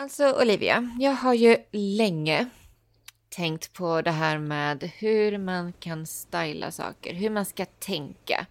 [0.00, 2.46] Alltså Olivia, jag har ju länge
[3.28, 8.46] tänkt på det här med hur man kan styla saker, hur man ska tänka.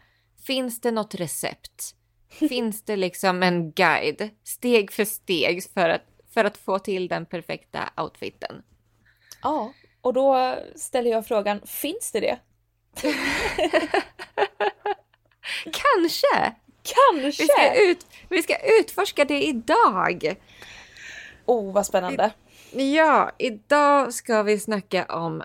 [0.46, 1.96] Finns det något recept?
[2.30, 6.02] Finns det liksom en guide, steg för steg, för att,
[6.34, 8.64] för att få till den perfekta outfiten?
[9.42, 12.40] Ja, och då ställer jag frågan, finns det det?
[15.64, 16.56] Kanske!
[16.84, 17.44] Kanske!
[17.44, 20.36] Vi ska, ut, vi ska utforska det idag.
[21.48, 22.32] Oh, vad spännande.
[22.72, 25.44] Ja, idag ska vi snacka om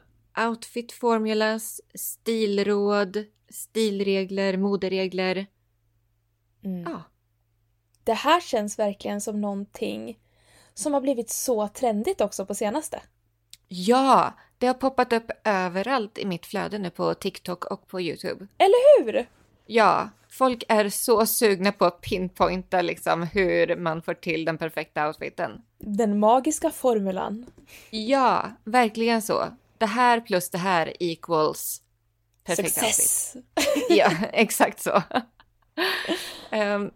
[0.49, 5.47] outfit formulas, stilråd, stilregler, moderegler.
[6.65, 6.93] Mm.
[6.93, 7.03] Ja.
[8.05, 10.19] Det här känns verkligen som någonting
[10.75, 13.03] som har blivit så trendigt också på senaste.
[13.69, 18.47] Ja, det har poppat upp överallt i mitt flöde nu på TikTok och på YouTube.
[18.59, 19.27] Eller hur?
[19.67, 25.09] Ja, folk är så sugna på att pinpointa liksom hur man får till den perfekta
[25.09, 25.63] outfiten.
[25.79, 27.47] Den magiska formulan.
[27.91, 29.45] Ja, verkligen så.
[29.79, 31.83] Det här plus det här equals
[32.45, 33.37] perfekt Success.
[33.37, 33.99] outfit.
[33.99, 35.03] Ja, exakt så.
[36.51, 36.91] um,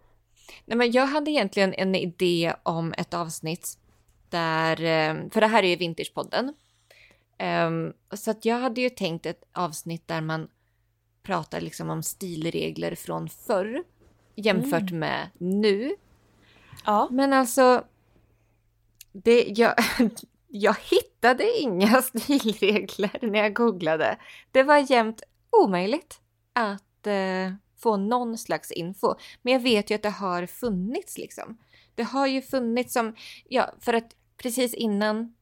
[0.65, 3.79] nej men jag hade egentligen en idé om ett avsnitt
[4.31, 6.55] där, um, för det här är ju Vintagepodden.
[7.67, 10.49] Um, så att jag hade ju tänkt ett avsnitt där man
[11.27, 13.85] pratar liksom om stilregler från förr
[14.35, 14.99] jämfört mm.
[14.99, 15.97] med nu.
[16.85, 17.09] Ja.
[17.11, 17.85] Men alltså,
[19.13, 19.75] det, jag,
[20.49, 24.19] jag hittade inga stilregler när jag googlade.
[24.53, 26.21] Det var jämt omöjligt
[26.53, 29.15] att eh, få någon slags info.
[29.43, 31.59] Men jag vet ju att det har funnits liksom.
[31.95, 33.15] Det har ju funnits som,
[33.49, 35.35] ja, för att precis innan,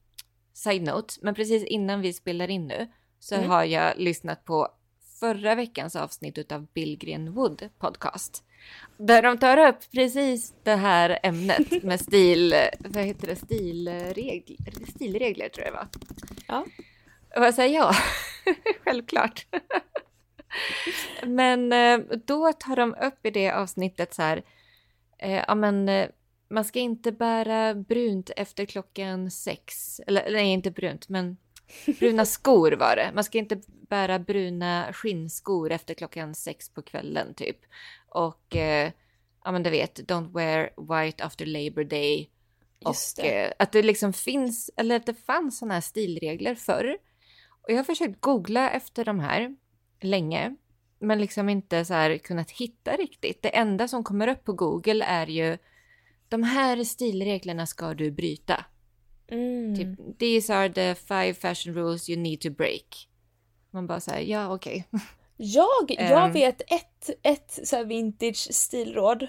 [0.52, 2.88] side note, men precis innan vi spelar in nu
[3.19, 3.50] så mm.
[3.50, 4.69] har jag lyssnat på
[5.25, 8.44] förra veckans avsnitt av Billgren Wood podcast.
[8.97, 15.48] Där de tar upp precis det här ämnet med stil, vad heter det, stilregler, stilregler
[15.48, 15.89] tror jag det var.
[16.48, 16.66] Ja.
[17.36, 17.94] Och jag säger ja,
[18.84, 19.47] självklart.
[21.22, 24.43] men eh, då tar de upp i det avsnittet så här,
[25.19, 26.09] eh, ja men eh,
[26.48, 31.37] man ska inte bära brunt efter klockan sex, eller nej inte brunt men
[31.98, 33.10] Bruna skor var det.
[33.14, 37.58] Man ska inte bära bruna skinnskor efter klockan sex på kvällen typ.
[38.08, 38.92] Och eh,
[39.44, 42.30] ja men du vet, don't wear white after Labor Day.
[42.86, 43.44] Just och det.
[43.44, 46.98] Eh, att det liksom finns, eller att det fanns sådana här stilregler förr.
[47.62, 49.56] Och jag har försökt googla efter de här
[50.00, 50.56] länge.
[50.98, 53.42] Men liksom inte så här kunnat hitta riktigt.
[53.42, 55.58] Det enda som kommer upp på Google är ju
[56.28, 58.64] de här stilreglerna ska du bryta.
[59.28, 59.76] Mm.
[59.76, 63.08] Typ, these are the five fashion rules you need to break.
[63.70, 64.84] Man bara säger ja okej.
[64.90, 65.06] Okay.
[65.36, 69.26] Jag, jag um, vet ett, ett så vintage stilråd.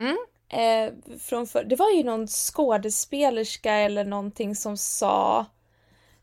[0.00, 0.16] Mm.
[0.48, 5.46] Eh, från för, det var ju någon skådespelerska eller någonting som sa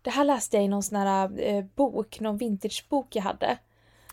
[0.01, 3.57] Det här läste jag i någon sån här eh, bok, någon vintagebok jag hade.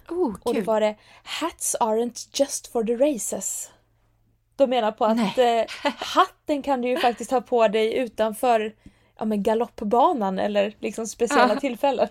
[0.08, 3.70] Oh, och då var det Hats aren't just for the races.
[4.56, 8.74] De menar på att eh, hatten kan du ju faktiskt ha på dig utanför
[9.18, 12.08] ja, men galoppbanan eller liksom speciella tillfällen.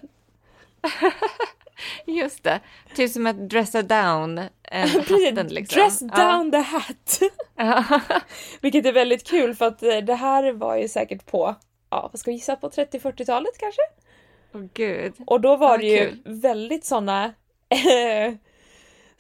[2.06, 2.60] Just det,
[2.96, 5.82] typ som att dressa down eh, hatten liksom.
[5.82, 6.52] Dress down ja.
[6.52, 7.20] the hat!
[8.62, 11.56] Vilket är väldigt kul för att eh, det här var ju säkert på,
[11.90, 13.82] ja vad ska vi gissa på, 30-40-talet kanske?
[14.54, 15.14] Oh, gud.
[15.26, 16.22] Och då var det ju kul.
[16.26, 17.26] väldigt sådana
[17.70, 18.34] eh,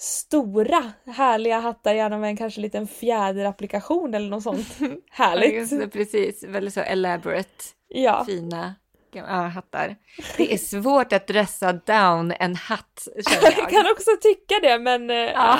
[0.01, 4.67] stora härliga hattar, gärna med en kanske liten fjäderapplikation eller något sånt.
[5.11, 5.71] Härligt!
[5.71, 8.25] Ja, precis, väldigt så elaborate, ja.
[8.25, 8.75] fina
[9.11, 9.95] ja, hattar.
[10.37, 13.57] Det är svårt att dressa down en hatt känner jag.
[13.57, 15.59] jag kan också tycka det men uh, ja.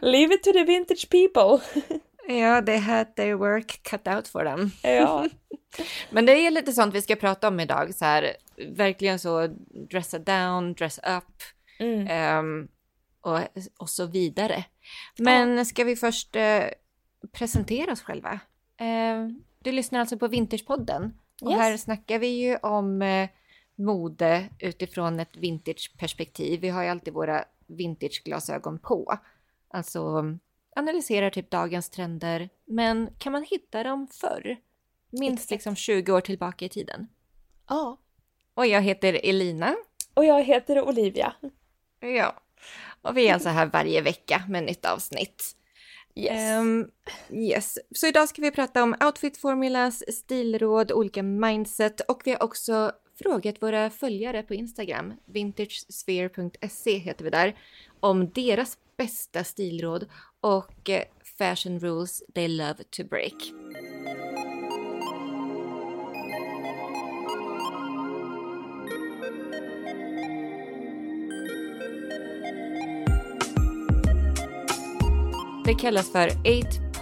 [0.00, 1.64] leave it to the vintage people.
[2.38, 4.70] ja, they had their work cut out for them.
[4.82, 5.26] ja.
[6.10, 8.32] Men det är lite sånt vi ska prata om idag, så här,
[8.68, 9.46] verkligen så
[9.90, 11.42] dressa down, dress up.
[11.78, 12.38] Mm.
[12.38, 12.68] Um,
[13.22, 13.38] och,
[13.78, 14.64] och så vidare.
[15.18, 15.64] Men ja.
[15.64, 16.64] ska vi först eh,
[17.32, 18.40] presentera oss själva?
[18.76, 19.28] Eh,
[19.58, 21.60] du lyssnar alltså på Vintagepodden och yes.
[21.60, 23.28] här snackar vi ju om eh,
[23.74, 26.60] mode utifrån ett vintageperspektiv.
[26.60, 29.18] Vi har ju alltid våra vintageglasögon på.
[29.68, 30.24] Alltså
[30.76, 34.56] analyserar typ dagens trender, men kan man hitta dem förr?
[35.10, 37.08] Minst liksom 20 år tillbaka i tiden.
[37.68, 37.98] Ja.
[38.54, 39.76] Och jag heter Elina.
[40.14, 41.34] Och jag heter Olivia.
[42.00, 42.34] Ja.
[43.02, 45.56] Och vi är alltså här varje vecka med nytt avsnitt.
[46.14, 46.60] Yes.
[46.60, 46.90] Um,
[47.30, 47.78] yes.
[47.94, 52.92] Så idag ska vi prata om outfit formulas, stilråd, olika mindset och vi har också
[53.22, 57.56] frågat våra följare på Instagram, vintagesphere.se heter vi där,
[58.00, 60.06] om deras bästa stilråd
[60.40, 61.02] och eh,
[61.38, 63.52] fashion rules they love to break.
[75.72, 76.34] Det kallas för 8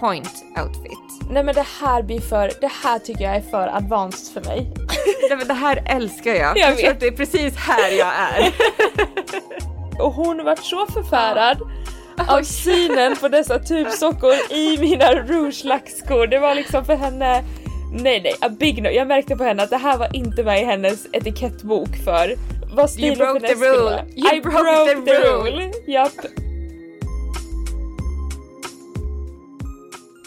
[0.00, 1.28] point outfit.
[1.30, 4.70] Nej men det här blir för, det här tycker jag är för advanced för mig.
[5.28, 6.58] Nej, men det här älskar jag.
[6.58, 6.92] Jag Jag, tror vet.
[6.92, 8.52] att det är precis här jag är.
[10.04, 11.58] Och hon vart så förfärad
[12.28, 16.26] av synen på dessa tubsockor i mina rouge-lackskor.
[16.26, 17.44] Det var liksom för henne,
[17.92, 18.88] nej nej, a big no.
[18.88, 22.34] Jag märkte på henne att det här var inte med i hennes etikettbok för
[22.74, 24.04] vad stil You broke the rule.
[24.16, 25.50] You I broke broke the rule.
[25.50, 25.72] rule.
[25.86, 26.12] Japp.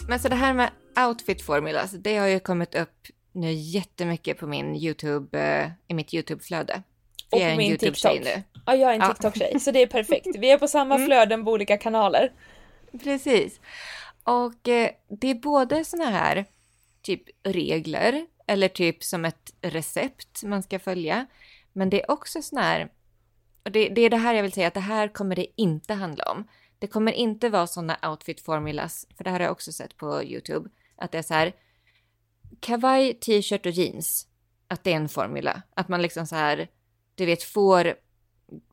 [0.08, 0.70] Men så det här med
[1.08, 6.12] outfit formulas, det har ju kommit upp nu jättemycket på min YouTube, eh, i mitt
[6.14, 6.82] YouTube-flöde.
[7.30, 8.20] Och på min TikTok.
[8.24, 8.42] nu.
[8.66, 9.08] Ja, jag är en Ja.
[9.08, 10.26] TikTok-tjej så det är perfekt.
[10.38, 11.06] Vi är på samma Mm.
[11.06, 12.32] flöden på olika kanaler.
[13.02, 13.60] Precis.
[14.24, 14.90] Och eh,
[15.20, 16.44] det är både såna här
[17.02, 21.26] typ regler eller typ som ett recept man ska följa.
[21.72, 22.88] Men det är också såna här,
[23.64, 25.94] och det, det är det här jag vill säga att det här kommer det inte
[25.94, 26.48] handla om.
[26.78, 30.24] Det kommer inte vara såna outfit formulas, för det här har jag också sett på
[30.24, 31.52] YouTube, att det är så här
[32.60, 34.28] kavaj, t-shirt och jeans.
[34.68, 35.62] Att det är en formula.
[35.76, 36.68] Att man liksom så här,
[37.14, 37.94] du vet, får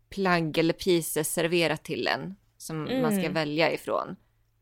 [0.10, 3.34] plagg eller pieces serverat till en som man ska Mm.
[3.34, 4.16] välja ifrån.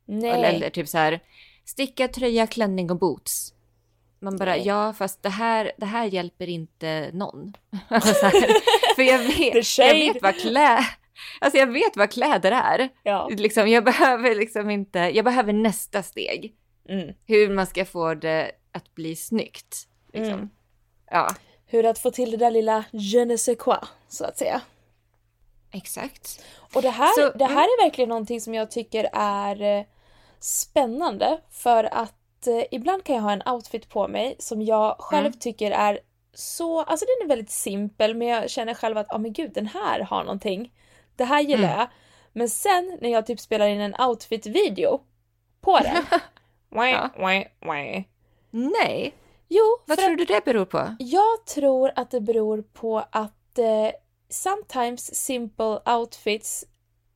[0.05, 0.29] Nej.
[0.29, 1.19] Eller, eller typ så här,
[1.65, 3.53] sticka, tröja, klänning och boots.
[4.19, 4.67] Man bara, Nej.
[4.67, 7.53] ja fast det här, det här hjälper inte någon.
[7.87, 8.47] Alltså så här,
[8.95, 10.85] för jag vet, jag vet vad klä,
[11.41, 12.89] alltså jag vet vad kläder är.
[13.03, 13.29] Ja.
[13.37, 16.55] Liksom, jag behöver liksom inte, jag behöver nästa steg.
[16.89, 17.13] Mm.
[17.25, 19.87] Hur man ska få det att bli snyggt.
[20.13, 20.33] Liksom.
[20.33, 20.49] Mm.
[21.11, 21.35] Ja,
[21.65, 23.77] Hur att få till det där lilla je ne sais quoi,
[24.07, 24.61] så att säga.
[25.71, 26.43] exakt.
[26.75, 27.63] Och det här, Så, det här mm.
[27.63, 29.85] är verkligen någonting som jag tycker är eh,
[30.39, 35.25] spännande för att eh, ibland kan jag ha en outfit på mig som jag själv
[35.27, 35.39] Mm.
[35.39, 35.99] tycker är
[36.33, 39.67] så, alltså den är väldigt simpel men jag känner själv att, ja men gud den
[39.67, 40.71] här har någonting.
[41.19, 41.79] Det här gillar Mm.
[41.79, 41.87] jag.
[42.33, 44.99] Men sen när jag typ spelar in en outfit-video
[45.61, 45.95] på den.
[46.71, 47.09] Ja.
[47.17, 48.01] wah, wah.
[48.51, 49.13] Nej,
[49.47, 50.95] Jo, vad tror att du det beror på?
[50.99, 53.91] jag tror att det beror på att eh,
[54.29, 56.65] sometimes simple outfits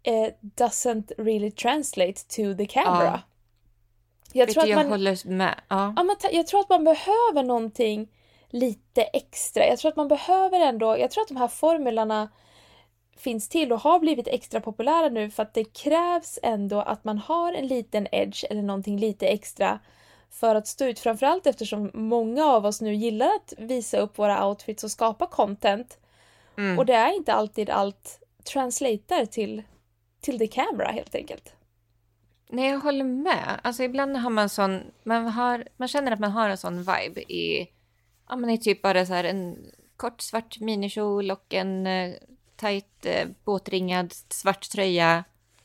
[0.03, 3.03] eh, doesn't really translate to the camera.
[3.06, 3.19] Ja.
[4.33, 5.61] Jag, Vet tror du, att jag man, håller med.
[5.67, 5.94] Ja.
[5.97, 8.11] ja, ta- jag tror att man behöver någonting
[8.49, 9.67] lite extra.
[9.67, 12.29] Jag tror att man behöver ändå, jag tror att de här formlerna
[13.18, 17.18] finns till och har blivit extra populära nu för att det krävs ändå att man
[17.18, 19.80] har en liten edge eller någonting lite extra
[20.30, 21.00] för att stå ut.
[21.00, 25.98] Framförallt eftersom många av oss nu gillar att visa upp våra outfits och skapa content.
[26.57, 26.80] Mm.
[26.80, 28.19] Och det är inte alltid allt
[28.54, 29.63] translatar till,
[30.21, 31.56] till the camera helt enkelt.
[32.50, 33.59] Nej, jag håller med.
[33.63, 37.21] Alltså ibland har man sån, man, har, man känner att man har en sån vibe
[37.21, 37.68] i,
[38.30, 39.57] ja men i typ bara så här en
[39.98, 41.88] kort svart minikjol och en
[42.68, 45.24] tight eh, båtringad svart tröja.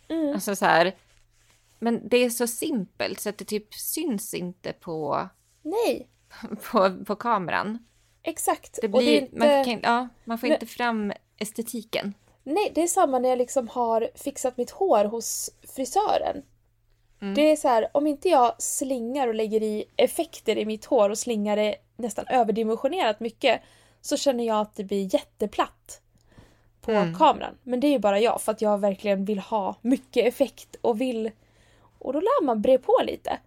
[0.09, 0.35] Mm.
[0.35, 0.95] Alltså så här.
[1.79, 5.29] Men det är så simpelt så att det typ syns inte på,
[5.62, 6.09] Nej,
[6.71, 7.79] på, på kameran.
[8.23, 8.79] exakt.
[8.83, 9.39] Det Och det blir, är inte...
[9.39, 10.55] man, kan, ja, man får Nej.
[10.55, 12.15] inte fram estetiken.
[12.43, 16.43] Nej, det är samma när jag liksom har fixat mitt hår hos frisören.
[17.21, 17.35] Mm.
[17.35, 21.11] Det är så här, om inte jag slingar och lägger i effekter i mitt hår
[21.11, 23.62] och slingar det nästan överdimensionerat mycket
[24.01, 26.01] så känner jag att det blir jätteplatt
[26.95, 27.15] på Mm.
[27.15, 27.55] kameran.
[27.63, 31.01] Men det är ju bara jag för att jag verkligen vill ha mycket effekt och
[31.01, 31.31] vill...
[31.99, 33.39] Och då lär man bre på lite.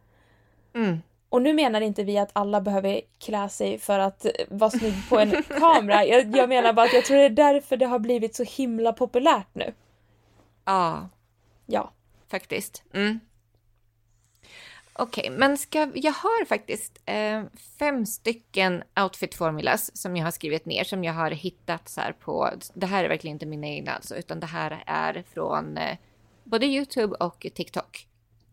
[0.75, 0.97] Mm.
[1.29, 4.93] Och nu menar inte vi att alla behöver klä sig för att eh, vara snygg
[5.09, 6.05] på en kamera.
[6.05, 8.93] Jag, jag menar bara att jag tror det är därför det har blivit så himla
[8.93, 9.73] populärt nu.
[10.65, 11.09] Ja,
[11.65, 11.91] Ja.
[12.31, 12.83] faktiskt.
[12.93, 13.19] Mm.
[15.01, 17.43] Okej, men ska, jag har faktiskt eh,
[17.79, 22.11] fem stycken outfit formulas som jag har skrivit ner, som jag har hittat så här
[22.11, 25.97] på, det här är verkligen inte mina egna alltså, utan det här är från eh,
[26.43, 28.07] både YouTube och TikTok.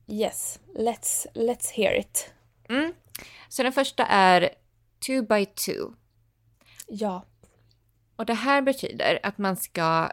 [0.06, 2.32] Yes, let's, let's hear it.
[2.68, 2.92] Mm.
[3.48, 4.50] Så den första är
[5.06, 5.94] two by two.
[6.86, 7.24] Ja.
[8.16, 10.10] Och det här betyder att man ska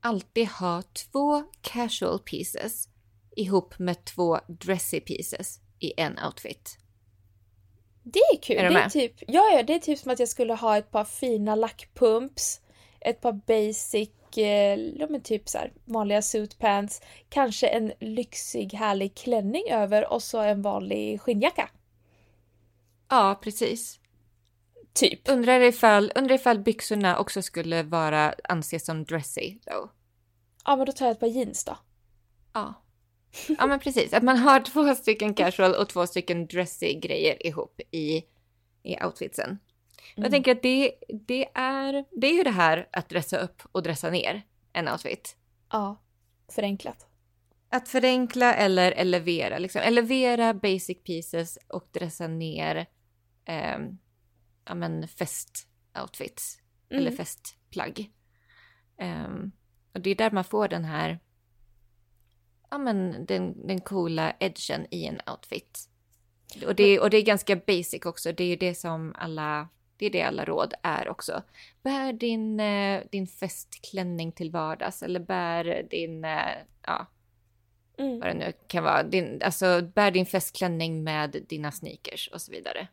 [0.00, 2.88] alltid ha två casual pieces
[3.36, 6.78] ihop med två dressy pieces i en outfit.
[8.02, 8.56] Det är kul.
[8.56, 10.90] Är det, är typ, ja, ja, det är typ som att jag skulle ha ett
[10.90, 12.60] par fina lackpumps,
[13.00, 19.14] ett par basic, eh, ja men typ så här, vanliga suitpants, kanske en lyxig härlig
[19.14, 21.70] klänning över och så en vanlig skinnjacka.
[23.08, 24.00] Ja, precis.
[24.92, 25.28] Typ.
[25.28, 29.90] Undrar ifall, undrar ifall byxorna också skulle vara anses som dressy då.
[30.64, 31.76] Ja, men då tar jag ett par jeans då.
[32.52, 32.83] Ja.
[33.58, 37.80] Ja men precis, att man har två stycken casual och två stycken dressy grejer ihop
[37.90, 38.16] i,
[38.82, 39.58] i outfitsen.
[40.14, 40.94] Jag tänker att det,
[41.26, 45.36] det, är, det är ju det här att dressa upp och dressa ner en outfit.
[45.72, 46.02] Ja,
[46.48, 47.06] förenklat.
[47.68, 49.58] Att förenkla eller elevera.
[49.58, 49.82] Liksom.
[49.82, 52.86] Elevera basic pieces och dressa ner
[53.44, 53.78] eh,
[54.64, 56.58] ja, men fest-outfits.
[56.90, 57.02] Mm.
[57.02, 58.10] Eller festplagg.
[59.00, 59.52] Um,
[59.94, 61.18] och det är där man får den här,
[62.74, 65.88] ja men den, den coola edgen i en outfit.
[66.66, 70.06] Och det, och det är ganska basic också, det är ju det som alla, det
[70.06, 71.42] är det alla råd är också.
[71.82, 77.06] Bär din, eh, din festklänning till vardags eller bär din, eh, ja,
[77.98, 78.20] mm.
[78.20, 82.52] vad det nu kan vara, din, alltså bär din festklänning med dina sneakers och så
[82.52, 82.88] vidare.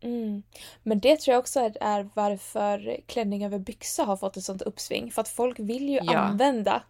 [0.00, 0.42] Mm.
[0.82, 5.10] Men det tror jag också är varför klänning över byxa har fått ett sånt uppsving.
[5.10, 6.18] För att folk vill ju ja.
[6.18, 6.82] använda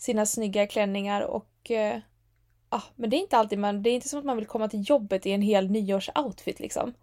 [0.00, 1.98] sina snygga klänningar och eh,
[2.68, 4.68] ah, men det är inte alltid man, det är inte som att man vill komma
[4.68, 6.94] till jobbet i en hel nyårsoutfit liksom.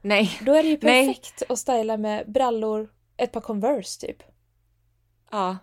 [0.00, 0.38] Nej.
[0.42, 1.46] Då är det ju perfekt Nej.
[1.48, 4.22] att styla med brallor, ett par Converse typ.
[5.30, 5.58] Ja.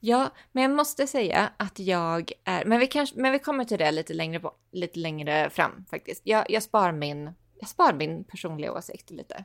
[0.00, 3.78] Ja, men jag måste säga att jag är, men vi, kanske, men vi kommer till
[3.78, 6.22] det lite längre, på, lite längre fram faktiskt.
[6.24, 9.44] Jag, jag spar min jag spar min personliga åsikt lite.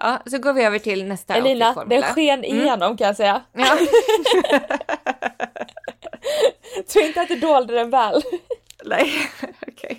[0.00, 2.56] Ja, så går vi över till nästa Elina, det sken mm.
[2.56, 2.96] igenom mm.
[2.96, 3.42] kan jag säga.
[3.52, 3.78] Ja.
[6.92, 8.22] Tror inte att du dolde den väl.
[8.84, 9.12] Nej,
[9.68, 9.72] okej.
[9.72, 9.96] Okay.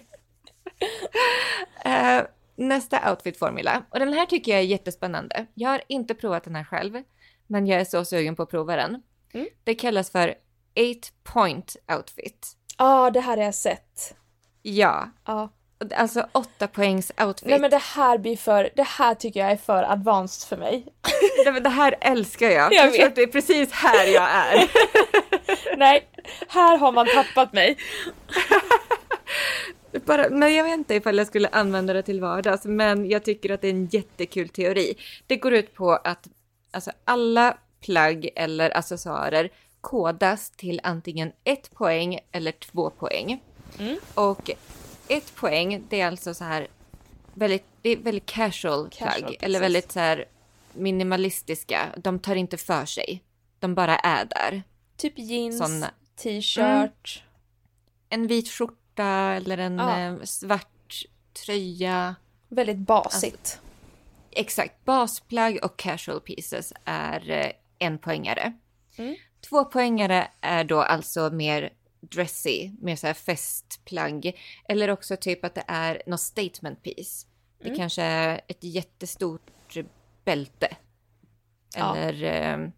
[1.86, 2.24] Uh, eh,
[2.56, 3.84] nästa outfitformula.
[3.90, 5.46] Och den här tycker jag är jättespännande.
[5.54, 7.04] Jag har inte provat den här själv,
[7.48, 9.04] men jag är så sugen på att prova den.
[9.34, 9.48] Mm.
[9.64, 10.36] Det kallas för 8
[11.24, 12.48] point outfit.
[12.78, 14.16] Ja, ah, det här har jag sett.
[14.62, 15.10] Ja.
[15.24, 15.48] Ah.
[15.96, 17.50] Alltså åtta poängs outfit.
[17.50, 20.86] Nej men det här blir för, det här tycker jag är för advanced för mig.
[21.44, 22.74] Nej men det här älskar jag.
[22.74, 24.70] Jag, jag tror att det är precis här jag är.
[25.78, 26.08] Nej,
[26.48, 27.78] här har man tappat mig.
[30.06, 33.50] Bara, men jag vet inte ifall jag skulle använda det till vardags, men jag tycker
[33.50, 34.96] att det är en jättekul teori.
[35.28, 36.28] Det går ut på att
[36.72, 39.50] alltså, alla plagg eller accessoarer
[39.82, 43.44] kodas till antingen ett poäng eller två poäng.
[43.80, 43.98] Mm.
[44.14, 44.52] Och
[45.10, 46.68] ett poäng, det är alltså så här
[47.34, 49.38] väldigt, det är väldigt casual, casual plagg.
[49.42, 50.26] Eller väldigt så här
[50.74, 51.90] minimalistiska.
[51.98, 53.24] De tar inte för sig.
[53.60, 54.64] De bara är där.
[54.98, 55.84] Typ jeans,
[56.16, 56.58] t-shirt.
[56.58, 57.26] Mm.
[58.10, 60.00] En vit skjorta eller en ja.
[60.00, 61.06] eh, svart
[61.46, 62.16] tröja.
[62.48, 63.36] Väldigt basigt.
[63.36, 63.58] Alltså,
[64.32, 64.86] exakt.
[64.86, 68.54] Basplagg och casual pieces är eh, en poängare.
[68.98, 69.16] Mm.
[69.50, 74.40] Två poängare är då alltså mer dressy, mer så här festplagg.
[74.70, 77.28] Eller också typ att det är något statement piece.
[77.60, 77.78] Det mm.
[77.78, 79.78] kanske är ett jättestort
[80.26, 80.78] bälte.
[81.76, 82.32] Eller, ja.
[82.32, 82.72] Ehm,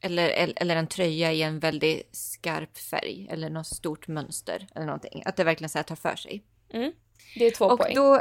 [0.00, 3.28] eller, eller en tröja i en väldigt skarp färg.
[3.30, 5.22] Eller något stort mönster eller någonting.
[5.26, 6.44] Att det verkligen så här tar för sig.
[6.70, 6.92] Mm.
[7.34, 7.94] Det är två och poäng.
[7.94, 8.20] Då,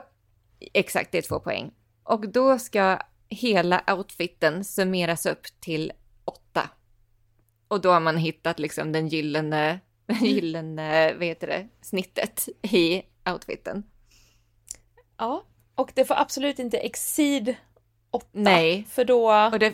[0.74, 1.72] exakt, det är två poäng.
[2.04, 3.00] Och då ska
[3.30, 5.92] hela outfiten summeras upp till
[6.26, 6.70] åtta.
[7.68, 9.80] Och då har man hittat liksom den gyllene
[10.12, 13.02] gyllene, vad heter det, snittet i
[13.34, 13.84] outfiten.
[15.18, 15.44] Ja,
[15.76, 17.56] och det får absolut inte exceed
[18.12, 18.28] 8.
[18.32, 18.88] Nej.
[18.90, 19.50] För då...
[19.54, 19.74] Och det,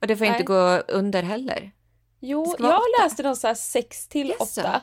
[0.00, 0.34] och det får Nej.
[0.34, 1.72] inte gå under heller.
[2.20, 4.80] Jo, jag läste någon sån här 6 till 8.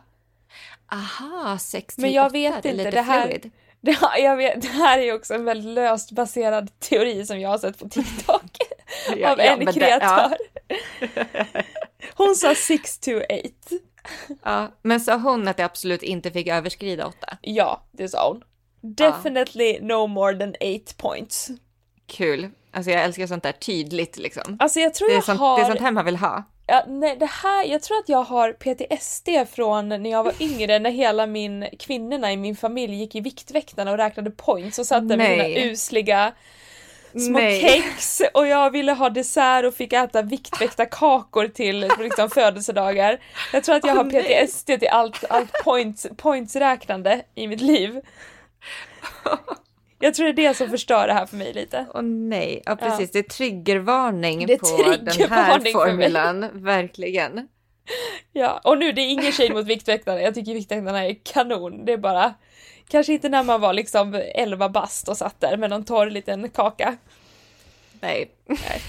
[0.91, 2.34] Aha, 6 till Men jag 8.
[2.34, 3.41] vet inte, det, det här...
[3.81, 7.58] Det, jag vet, det här är också en väldigt löst baserad teori som jag har
[7.58, 8.58] sett på TikTok.
[9.17, 10.38] ja, av en kreatör.
[10.67, 10.75] Ja.
[12.15, 13.50] Hon sa 6 to 8.
[14.43, 17.37] Ja, men sa hon att det absolut inte fick överskrida åtta?
[17.41, 18.43] Ja, det sa hon.
[18.81, 19.79] Definitely ja.
[19.81, 21.49] no more than eight points.
[22.07, 22.49] Kul.
[22.71, 24.57] Alltså jag älskar sånt där tydligt liksom.
[24.59, 25.57] Alltså jag tror det, är jag sånt, har...
[25.57, 26.43] det är sånt här man vill ha.
[26.67, 30.79] Ja, nej, det här, jag tror att jag har PTSD från när jag var yngre
[30.79, 35.09] när hela min kvinnorna i min familj gick i Viktväktarna och räknade points och satt
[35.09, 36.33] där med mina usliga
[37.11, 37.61] små Nej.
[37.61, 43.19] kex och jag ville ha dessert och fick äta viktväktarkakor till liksom, födelsedagar.
[43.53, 44.79] Jag tror att jag oh, har PTSD nej.
[44.79, 48.01] till allt, allt points, points-räknande i mitt liv.
[49.99, 51.85] Jag tror det är det som förstör det här för mig lite.
[51.93, 53.09] Åh oh, nej, ja precis, ja.
[53.13, 57.47] det är triggervarning det är på triggervarning den här formulan, verkligen.
[58.33, 61.93] Ja, och nu det är ingen shade mot Viktväktarna, jag tycker Viktväktarna är kanon, det
[61.93, 62.33] är bara
[62.89, 66.50] Kanske inte när man var liksom 11 bast och satt där med någon torr liten
[66.50, 66.98] kaka.
[68.01, 68.31] Nej.
[68.46, 68.81] Nej,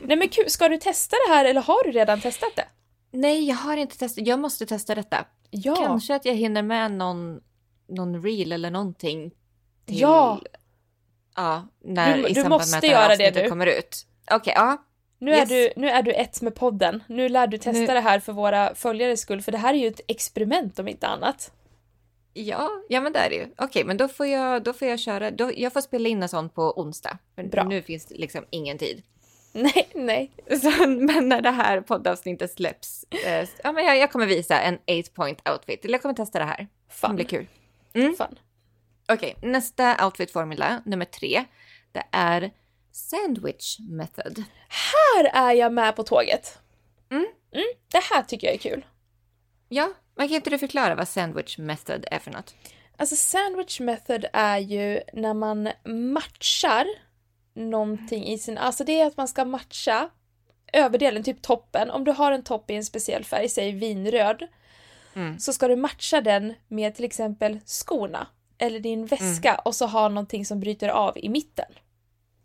[0.00, 2.64] Nej men kul, ska du testa det här eller har du redan testat det?
[3.10, 4.26] Nej, jag har inte testat.
[4.26, 5.24] Jag måste testa detta.
[5.50, 5.76] Ja.
[5.76, 7.40] Kanske att jag hinner med någon,
[7.88, 9.30] någon reel eller någonting.
[9.86, 10.40] Till, ja.
[11.36, 13.48] Ja, när, du, i du måste med att göra det nu.
[13.48, 14.06] kommer ut.
[14.24, 14.84] Okej, okay, ja.
[15.18, 15.50] Nu, yes.
[15.50, 17.02] är du, nu är du ett med podden.
[17.06, 17.86] Nu lär du testa nu.
[17.86, 21.06] det här för våra följares skull, för det här är ju ett experiment om inte
[21.06, 21.52] annat.
[22.34, 23.42] Ja, ja men det är det ju.
[23.42, 25.30] Okej, okay, men då får jag, då får jag köra.
[25.30, 27.18] Då, jag får spela in en sån på onsdag.
[27.50, 27.64] Bra.
[27.64, 29.02] nu finns det liksom ingen tid.
[29.52, 30.30] Nej, nej.
[30.62, 34.74] Så, men när det här poddavsnittet släpps, eh, ja men jag, jag kommer visa en
[34.74, 35.84] 8 point outfit.
[35.84, 36.68] Eller jag kommer testa det här.
[36.88, 37.10] Fun.
[37.10, 37.46] Det blir kul.
[37.92, 38.14] Mm.
[38.16, 38.38] Fun.
[39.08, 41.44] Okej, nästa outfit-formula, nummer tre.
[41.92, 42.50] Det är
[42.92, 44.44] sandwich method.
[44.68, 46.58] Här är jag med på tåget.
[47.10, 47.26] Mm.
[47.52, 48.84] Mm, det här tycker jag är kul.
[49.68, 52.54] Ja, men kan inte du förklara vad sandwich method är för något?
[52.96, 56.86] Alltså sandwich method är ju när man matchar
[57.54, 58.58] någonting i sin...
[58.58, 60.10] Alltså det är att man ska matcha
[60.72, 61.90] överdelen, typ toppen.
[61.90, 64.46] Om du har en topp i en speciell färg, säg vinröd,
[65.14, 65.38] Mm.
[65.38, 68.26] så ska du matcha den med till exempel skorna
[68.58, 71.72] eller din väska och så ha någonting som bryter av i mitten.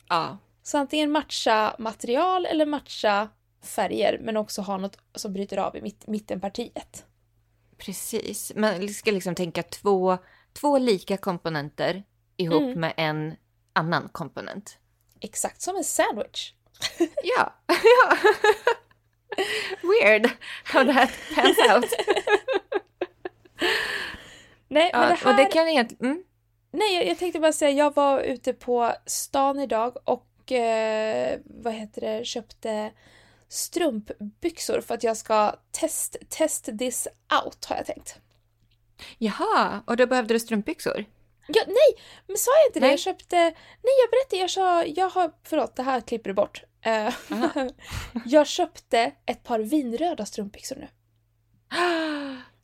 [0.09, 3.29] Ja, Så antingen matcha material eller matcha
[3.63, 7.05] färger men också ha något som bryter av i mitt, mittenpartiet.
[7.77, 8.51] Precis.
[8.55, 10.17] Man ska liksom tänka två,
[10.53, 12.03] två lika komponenter
[12.37, 12.79] ihop Mm.
[12.79, 13.35] med en
[13.73, 14.77] annan komponent.
[15.21, 16.53] Exakt som en sandwich.
[17.23, 18.17] Ja, ja.
[19.81, 20.29] Weird
[20.63, 21.93] how that pans out.
[24.69, 25.31] Nej, men Ja, det här...
[25.31, 26.11] och det kan egentligen...
[26.11, 26.23] Mm.
[26.71, 31.73] Nej, jag, jag tänkte bara säga, jag var ute på stan idag och eh, vad
[31.73, 32.91] heter det, köpte
[33.49, 37.07] strumpbyxor för att jag ska test, test this
[37.43, 38.15] out har jag tänkt.
[39.17, 41.05] Jaha, och då behövde du strumpbyxor?
[41.47, 42.85] Ja, nej, men sa jag inte det?
[42.85, 42.91] Nej.
[42.91, 46.63] Jag köpte, nej jag berättade, jag sa, jag har, förlåt det här klipper du bort.
[46.81, 47.13] Eh,
[48.25, 50.87] jag köpte ett par vinröda strumpbyxor nu.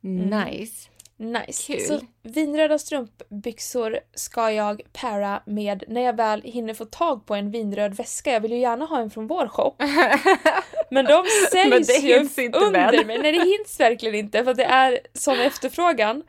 [0.00, 0.88] Nice.
[1.24, 1.72] Nice.
[1.72, 1.80] Kul.
[1.80, 7.50] Så vinröda strumpbyxor ska jag para med när jag väl hinner få tag på en
[7.50, 8.32] vinröd väska.
[8.32, 9.74] Jag vill ju gärna ha en från vår shop.
[10.90, 12.18] Men de säljs ju
[12.52, 13.06] under med.
[13.06, 13.18] mig.
[13.18, 16.22] Nej, det hinns verkligen inte för det är sån efterfrågan.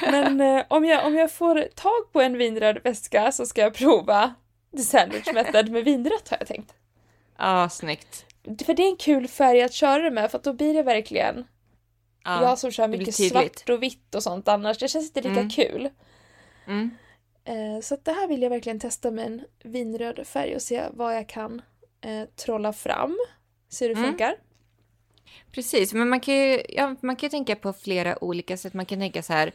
[0.00, 3.74] Men eh, om, jag, om jag får tag på en vinröd väska så ska jag
[3.74, 4.34] prova
[4.76, 6.74] the sandwich method med vinrött har jag tänkt.
[7.38, 8.26] Ja, snyggt.
[8.66, 10.82] För det är en kul färg att köra det med för att då blir det
[10.82, 11.44] verkligen
[12.24, 12.42] Ja.
[12.42, 14.78] jag som kör mycket svart och vitt och sånt annars.
[14.78, 15.50] Det känns inte lika Mm.
[15.50, 15.90] kul.
[16.66, 16.90] Mm.
[17.44, 21.16] Eh, Så det här vill jag verkligen testa med en vinröd färg och se vad
[21.16, 21.62] jag kan
[22.00, 23.18] eh, trolla fram.
[23.68, 24.10] Se hur det Mm.
[24.10, 24.36] funkar.
[25.52, 28.74] Precis, men man kan ju ja, man kan tänka på flera olika sätt.
[28.74, 29.52] Man kan tänka så här,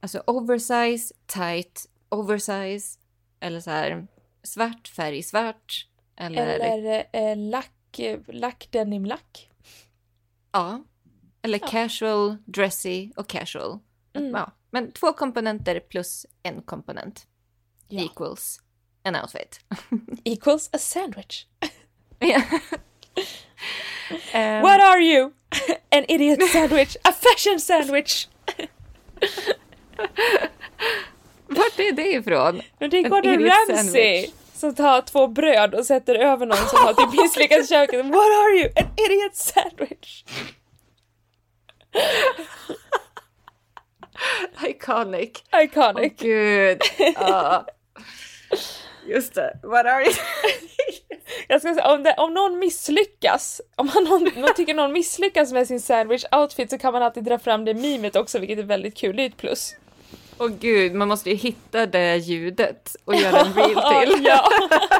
[0.00, 2.98] alltså oversize, tight, oversize,
[3.40, 4.06] eller så här
[4.42, 5.86] svart, färg, svart.
[6.16, 9.50] Eller, Eller eh, lack, lack denim lack.
[10.52, 10.82] ja.
[11.44, 11.66] Eller Ja.
[11.68, 13.78] casual, dressy och casual.
[14.16, 14.30] Mm.
[14.30, 14.50] Ja.
[14.70, 17.26] Men två komponenter plus en komponent
[17.88, 18.02] Ja.
[18.04, 18.60] equals
[19.02, 19.60] en outfit.
[20.24, 21.46] Equals a sandwich.
[24.32, 25.32] Ehm, What are you?
[25.90, 26.96] An idiot sandwich.
[27.04, 28.28] A fashion sandwich.
[31.46, 32.60] Vart är det ifrån?
[32.78, 36.94] Det är En Gordon Ramsay som tar två bröd och sätter över någon som har
[36.94, 38.06] typ misslyckats i köket.
[38.06, 38.68] What are you?
[38.76, 40.24] An idiot sandwich.
[44.66, 45.30] Iconic.
[45.62, 46.12] Iconic.
[46.20, 46.80] Åh gud.
[47.14, 47.66] Ja.
[49.06, 49.58] Just det.
[49.62, 50.14] What are you?
[51.48, 55.52] Jag ska säga, om, det, om någon misslyckas, om man, någon, man tycker någon misslyckas
[55.52, 58.62] med sin sandwich outfit så kan man alltid dra fram det mimet också vilket är
[58.62, 59.74] väldigt kul, det är ett plus.
[60.38, 64.24] Åh gud, man måste ju hitta det ljudet och göra en reel till.
[64.24, 64.48] ja.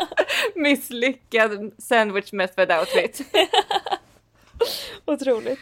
[0.55, 3.21] Misslyckad sandwich method outfit.
[5.07, 5.61] Otroligt.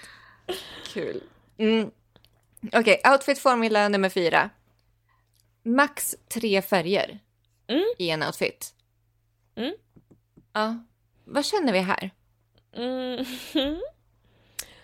[0.86, 1.22] Kul.
[1.58, 1.90] Mm.
[2.72, 4.50] Okej, outfit formula nummer fyra.
[5.62, 7.18] Max tre färger
[7.66, 7.84] Mm.
[7.98, 8.74] i en outfit.
[9.56, 9.74] Mm.
[10.52, 10.84] Ja.
[11.24, 12.10] Vad känner vi här?
[12.76, 13.24] Mm.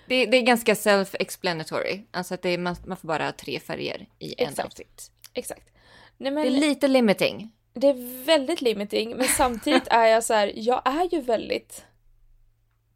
[0.07, 2.03] Det, det är ganska self-explanatory.
[2.11, 4.65] Alltså att är, man, man får bara ha tre färger i en Exakt.
[4.67, 5.11] outfit.
[5.35, 5.69] Exakt.
[6.17, 7.53] Nej, Det är men lite limiting.
[7.73, 11.85] det är väldigt limiting men samtidigt är jag så här, jag är ju väldigt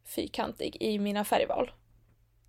[0.05, 1.71] fyrkantig i mina färgval.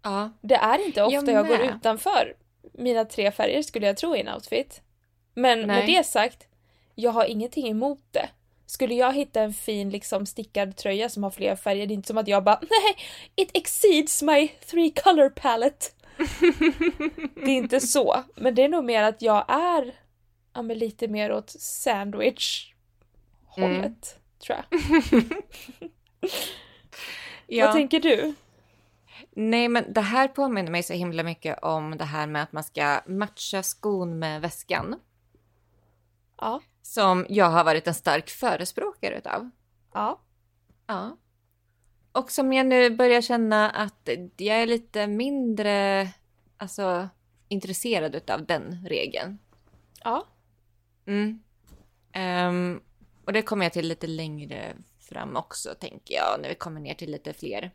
[0.05, 0.31] Ja.
[0.41, 1.75] Det är inte ofta Jag jag, går med.
[1.77, 2.35] utanför
[2.73, 4.83] mina tre färger skulle jag tro i en outfit.
[5.35, 5.87] Men med Nej.
[5.87, 6.47] det sagt,
[6.95, 8.29] jag har ingenting emot det.
[8.67, 12.09] Skulle jag hitta en fin liksom stickad tröja som har flera färger, det är inte
[12.09, 12.97] som att jag bara nej,
[13.37, 15.87] it exceeds my three color palette.
[17.35, 19.95] det är inte så, men det är nog mer att jag är
[20.55, 22.73] ja, men lite mer åt sandwich
[23.47, 24.81] hållet, tror jag.
[27.47, 27.67] ja.
[27.67, 28.35] Vad tänker du?
[29.37, 32.65] Nej, men det här påminner mig så himla mycket om det här med att man
[32.65, 35.01] ska matcha skon med väskan.
[36.37, 36.61] Ja.
[36.83, 39.51] Som jag har varit en stark förespråkare utav.
[39.93, 40.21] Ja.
[40.87, 41.17] Ja.
[42.13, 46.09] Och som jag nu börjar känna att jag är lite mindre
[46.57, 47.09] alltså,
[47.49, 49.39] intresserad utav den regeln.
[50.05, 50.27] Ja.
[51.07, 51.43] Mm.
[52.13, 52.81] Ehm,
[53.25, 56.95] och det kommer jag till lite längre fram också tänker jag när vi kommer ner
[56.95, 57.71] till lite fler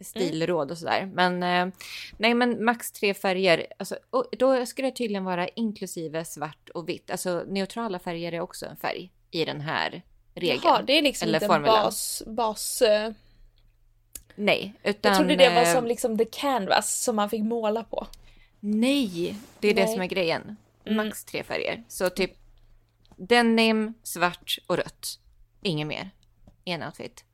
[0.00, 1.10] stilråd och sådär.
[1.14, 1.74] Men eh,
[2.18, 3.66] nej, men max tre färger.
[3.78, 3.96] Alltså,
[4.38, 7.10] då ska det tydligen vara inklusive svart och vitt.
[7.10, 10.02] Alltså neutrala färger är också en färg i den här
[10.34, 10.60] regeln.
[10.64, 12.22] Jaha, det är liksom eller inte en bas...
[12.26, 13.12] bas eh,
[14.34, 15.10] Nej, utan...
[15.10, 18.06] jag trodde det var eh, som liksom the canvas som man fick måla på.
[18.60, 19.92] Nej, det är det Nej.
[19.92, 20.56] som är grejen.
[20.84, 20.96] Mm.
[20.96, 21.84] Max tre färger.
[21.88, 22.32] Så typ
[23.16, 25.18] denim, svart och rött.
[25.62, 26.10] Inget mer.
[26.64, 27.24] En outfit.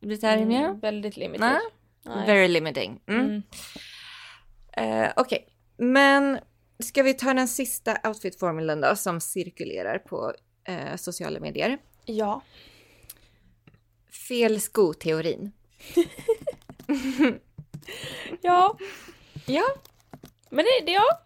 [0.00, 0.38] Det blir så här.
[0.38, 1.40] Mm, väldigt limited.
[1.40, 1.60] Nej.
[2.04, 2.26] Nej.
[2.26, 3.00] Very limiting.
[3.06, 3.20] Mm.
[3.26, 3.42] Mm.
[5.06, 6.38] Eh, Okej, men
[6.78, 10.32] ska vi ta den sista outfit-formulan då som cirkulerar på
[10.64, 11.78] eh, sociala medier?
[12.04, 12.42] Ja.
[14.28, 15.52] Fel sko-teorin.
[18.42, 18.78] Ja,
[19.46, 19.64] Ja.
[20.50, 21.20] men det, det ja.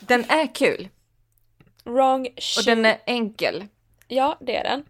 [0.00, 0.88] Den är kul
[1.84, 2.62] Wrong och shoe.
[2.74, 3.66] den är enkel.
[4.08, 4.84] Ja, det är den.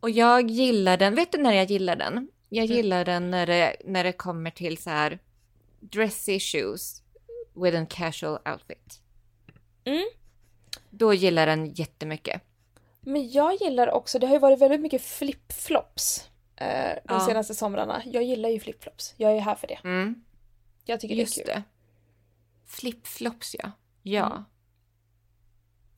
[0.00, 1.14] Och jag gillar den.
[1.14, 2.28] Vet du när jag gillar den?
[2.54, 5.18] Jag gillar den när det, när det kommer till så här
[5.80, 7.02] dressy shoes
[7.54, 9.00] with a casual outfit.
[9.84, 10.04] Mm.
[10.90, 12.42] Då gillar den jättemycket.
[13.00, 17.20] Men jag gillar också, det har ju varit väldigt mycket flip-flops eh, de Ja.
[17.26, 18.02] senaste somrarna.
[18.04, 19.14] Jag gillar ju flip-flops.
[19.16, 19.78] Jag är här för det.
[19.84, 20.24] Mm.
[20.84, 21.54] Jag tycker Just det är kul.
[21.54, 21.62] det.
[22.66, 23.70] Flip-flops ja.
[24.02, 24.26] Ja.
[24.26, 24.44] Mm.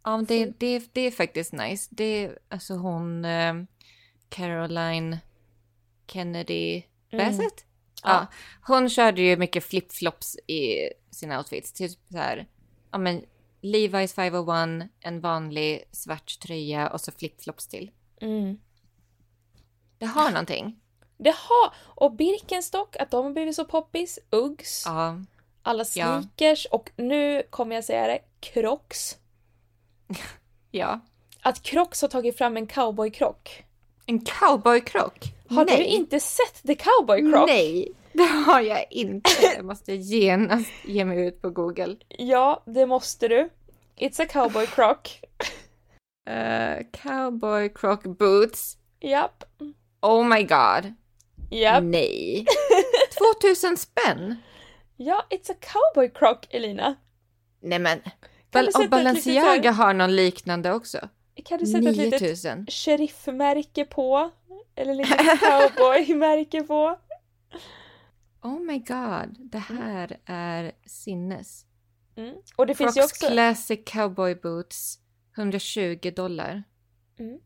[0.04, 1.88] Ja, men det, det, det är faktiskt nice.
[1.90, 3.54] Det är alltså hon eh,
[4.28, 5.18] Caroline
[6.06, 7.26] Kennedy Mm.
[7.26, 7.64] Bassett.
[8.02, 8.10] Ja.
[8.10, 8.26] Ja.
[8.66, 11.72] Hon körde ju mycket flip-flops i sina outfits.
[11.72, 12.46] Typ så här,
[12.92, 13.24] ja men
[13.62, 17.90] Levi's 501, en vanlig svart tröja och så flip-flops till.
[18.20, 18.58] Mm.
[19.98, 20.80] Det har någonting.
[21.16, 24.18] Det har, och Birkenstock, att de har blivit så poppis.
[24.30, 25.18] Uggs, Ja.
[25.62, 26.22] alla Ja.
[26.22, 29.18] sneakers och nu kommer jag säga det, Crocs.
[30.70, 31.00] Ja.
[31.42, 33.64] Att Crocs har tagit fram en cowboykrock.
[34.06, 35.33] En cowboykrock.
[35.48, 35.76] Har Nej.
[35.76, 39.30] du inte sett The Cowboy Nej, det har jag inte.
[39.56, 41.96] Jag måste genast ge mig ut på Google.
[42.08, 43.48] Ja, det måste du.
[43.96, 44.98] It's a cowboy croc.
[46.30, 48.76] Uh, cowboy croc boots.
[49.00, 49.44] Japp.
[50.02, 50.92] Oh my god.
[51.50, 51.84] Japp.
[51.84, 52.46] Nej.
[53.42, 54.36] 2000 spänn?
[54.96, 56.94] Ja, it's a cowboy croc, Elina.
[57.60, 57.98] Nej men.
[58.52, 61.08] Bal- och Balenciaga litet- har någon liknande också.
[61.44, 62.66] Kan du sätta ett litet 9000.
[62.70, 64.30] sheriffmärke på?
[64.76, 66.98] Eller litet cowboymärke på?
[68.42, 69.36] Oh my god.
[69.38, 71.64] Det här är sinnes.
[72.16, 72.34] Mm.
[72.56, 73.26] Och det finns Crocs ju också...
[73.26, 74.98] Classic Cowboy Boots.
[75.36, 76.62] 120 dollar.
[77.18, 77.38] Mm.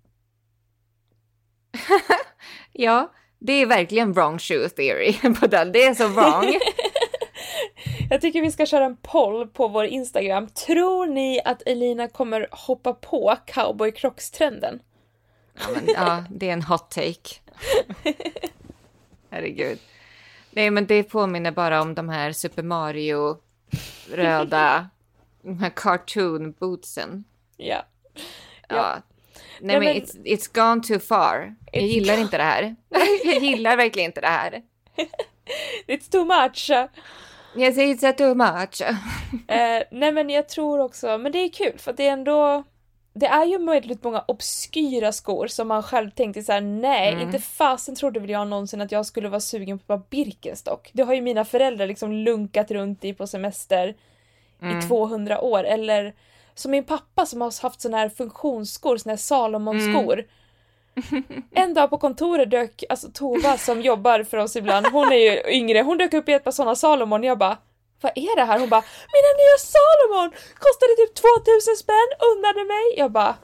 [2.73, 5.73] ja, det är verkligen wrong shoe theory på den.
[5.73, 6.55] Det är så wrong.
[8.11, 10.49] Jag tycker vi ska köra en poll på vår Instagram.
[10.49, 14.81] Tror ni att Elina kommer hoppa på cowboy crocs-trenden?
[15.61, 17.35] Ja, men, ja, det är en hot take.
[19.31, 19.79] Herregud.
[20.51, 23.37] Nej, men det påminner bara om de här Super Mario
[24.13, 24.89] röda,
[25.43, 27.25] de här cartoon bootsen.
[27.57, 27.85] Ja.
[28.69, 28.77] Ja.
[28.77, 29.03] Ja.
[29.61, 31.55] Nej, Nej, men it's, it's gone too far.
[31.73, 32.77] Jag gillar inte det här.
[33.25, 34.63] Jag gillar verkligen inte det här.
[35.87, 36.71] It's too much!
[37.55, 38.83] Jag säger it's too much.
[39.49, 42.65] Eh, nej men jag tror också, men det är kul för det är ändå
[43.19, 47.27] det är ju väldigt många obskyra skor som man själv tänkte så här: nej, Mm.
[47.27, 50.91] inte fasen trodde väl jag någonsin att jag skulle vara sugen på ett par Birkenstock.
[50.93, 53.95] Det har ju mina föräldrar liksom lunkat runt i på semester
[54.63, 54.79] Mm.
[54.79, 55.65] i 200 år.
[55.65, 56.15] Eller
[56.55, 60.25] som min pappa som har haft såna här funktionsskor, såna här Salomon-skor.
[61.55, 65.57] En dag på kontoret dök, alltså Tova som jobbar för oss ibland, hon är ju
[65.57, 67.57] yngre, hon dök upp i ett par såna Salomon jag bara
[68.01, 68.59] vad är det här?
[68.59, 68.85] Hon bara
[69.15, 70.31] Mina nya Salomon!
[70.59, 72.85] Kostade typ 2000 spänn, unnade mig!
[72.97, 73.37] Jag bara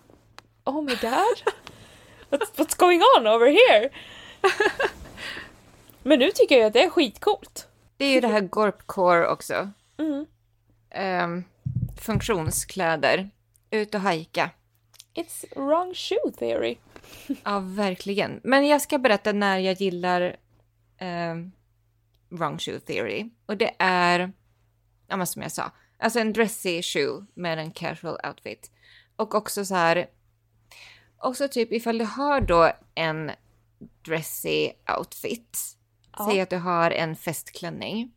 [0.64, 1.38] Oh my god!
[2.31, 3.90] What's, what's going on over here?
[6.03, 7.69] Men nu tycker jag att det är skitcoolt.
[7.97, 9.71] Det är ju det här Gorpcore också.
[9.99, 10.27] Mm.
[10.90, 11.45] Ehm,
[12.01, 13.31] funktionskläder.
[13.71, 14.51] Ut och hajka.
[15.14, 16.77] It's wrong shoe theory.
[17.45, 18.40] Ja, verkligen.
[18.45, 20.37] Men jag ska berätta när jag gillar
[20.99, 21.53] ehm,
[22.29, 23.31] wrong shoe theory.
[23.47, 24.33] Och det är,
[25.09, 28.71] ja men som jag sa, alltså en dressy shoe med en casual outfit.
[29.17, 30.07] Och också så här,
[31.19, 33.31] också typ ifall du har då en
[34.05, 35.59] dressy outfit.
[36.19, 36.29] Ja.
[36.31, 38.12] Säg att du har en festklänning.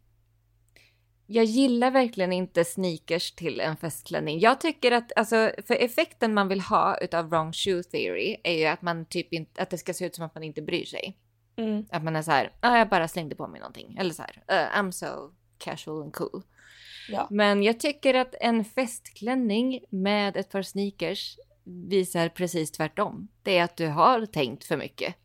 [1.29, 4.39] Jag gillar verkligen inte sneakers till en festklänning.
[4.39, 8.65] Jag tycker att, alltså, för effekten man vill ha utav wrong shoe theory är ju
[8.65, 11.17] att man typ inte, att det ska se ut som att man inte bryr sig.
[11.55, 11.85] Mm.
[11.91, 13.97] Att man är så här, ah, jag bara slängde på mig någonting.
[13.99, 16.43] Eller så här, "Uh, I'm so casual and cool.
[17.09, 17.27] Ja.
[17.31, 23.27] Men jag tycker att en festklänning med ett par sneakers visar precis tvärtom.
[23.43, 25.15] Det är att du har tänkt för mycket.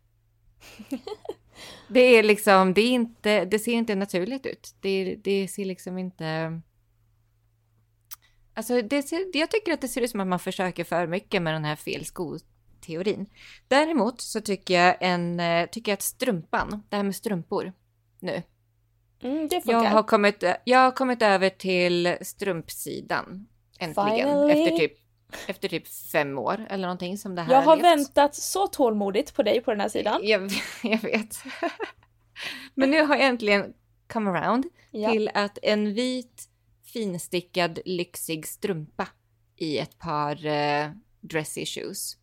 [1.88, 4.74] det är liksom, det är inte, det ser inte naturligt ut.
[4.80, 6.60] Det, det ser liksom inte...
[8.54, 11.42] Alltså det ser, jag tycker att det ser ut som att man försöker för mycket
[11.42, 13.26] med den här fel skoteorin.
[13.68, 17.72] Däremot så tycker jag, en, eh, tycker jag att strumpan, det här med strumpor
[18.20, 18.42] nu.
[19.22, 23.46] Mm, det jag, har kommit, jag har kommit över till strumpsidan.
[23.78, 24.16] Äntligen.
[24.16, 24.52] Finally.
[24.52, 24.92] Efter typ,
[25.46, 27.84] efter typ fem år eller någonting som det här Jag har levt.
[27.84, 30.20] väntat så tålmodigt på dig på den här sidan.
[30.22, 30.50] Jag,
[30.82, 31.36] jag vet.
[32.74, 33.74] Men nu har jag äntligen
[34.12, 35.10] come around ja.
[35.10, 36.48] till att en vit
[36.84, 39.08] finstickad lyxig strumpa
[39.56, 42.16] i ett par uh, dressy shoes.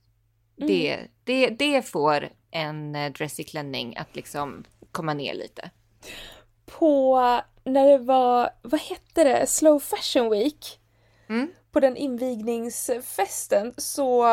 [0.58, 0.68] Mm.
[0.68, 5.72] Det, det, det får en uh, dressy klänning att liksom komma ner lite.
[6.78, 7.20] På
[7.64, 10.80] när det var, vad hette det, Slow Fashion Week?
[11.30, 11.52] Mm.
[11.72, 14.24] På den invigningsfesten så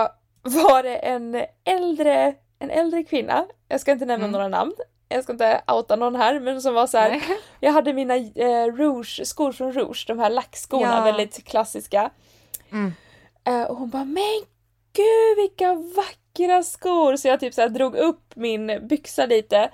[0.42, 4.32] var det en äldre, en äldre kvinna, jag ska inte nämna mm.
[4.32, 4.74] några namn,
[5.08, 7.22] jag ska inte outa någon här, men som var så här,
[7.60, 11.04] jag hade mina eh, rouge, skor från Rouge, de här lackskorna, ja.
[11.04, 12.10] väldigt klassiska.
[12.72, 12.92] Mm.
[13.44, 14.42] Eh, och hon bara, men
[14.92, 17.16] gud vilka vackra skor!
[17.16, 19.70] Så jag typ så här drog upp min byxa lite.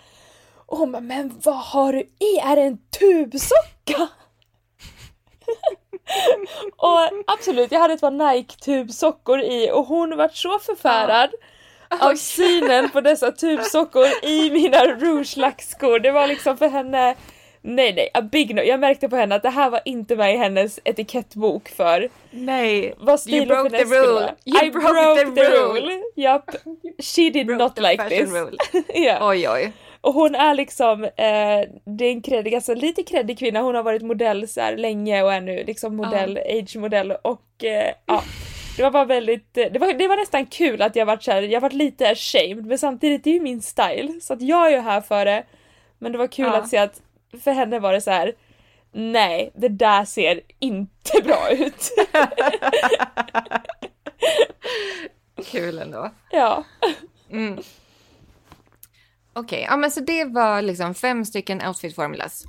[0.73, 2.39] Och hon bara, men vad har du i?
[2.43, 4.09] Är det en tubsocka?
[6.77, 11.31] och absolut, jag hade ett par Nike tubsockor i och hon vart så förfärad.
[11.91, 15.99] Ja av synen på dessa tubsockor i mina rouge lackskor.
[15.99, 17.15] Det var liksom för henne,
[17.61, 18.61] nej nej, a big no.
[18.63, 22.95] Jag märkte på henne att det här var inte med i hennes etikettbok för Nej,
[22.99, 24.35] vad you broke the rule.
[24.45, 25.81] You I broke, broke the, rule.
[25.81, 26.03] rule.
[26.17, 26.51] Japp.
[27.03, 28.31] She did not like this.
[28.95, 29.29] yeah.
[29.29, 29.73] Oj oj.
[30.03, 33.83] Och hon är liksom, eh, det är en kreddig, alltså lite kreddig kvinna, hon har
[33.83, 36.59] varit modell så här länge och är nu liksom modell, uh.
[36.59, 38.23] age-modell och eh, ja.
[38.77, 41.61] Det var bara väldigt, det var, det var nästan kul att jag varit såhär, jag
[41.61, 44.79] varit lite ashamed men samtidigt det är ju min style så att jag är ju
[44.79, 45.45] här för det.
[45.99, 46.57] Men det var kul ja.
[46.57, 47.03] att se att
[47.43, 48.33] för henne var det så här.
[48.93, 51.91] nej det där ser inte bra ut.
[55.51, 56.11] kul ändå.
[56.31, 56.65] Ja.
[57.31, 57.62] Mm.
[59.35, 62.45] Okej, okay, ja men så det var liksom fem stycken outfit formulas.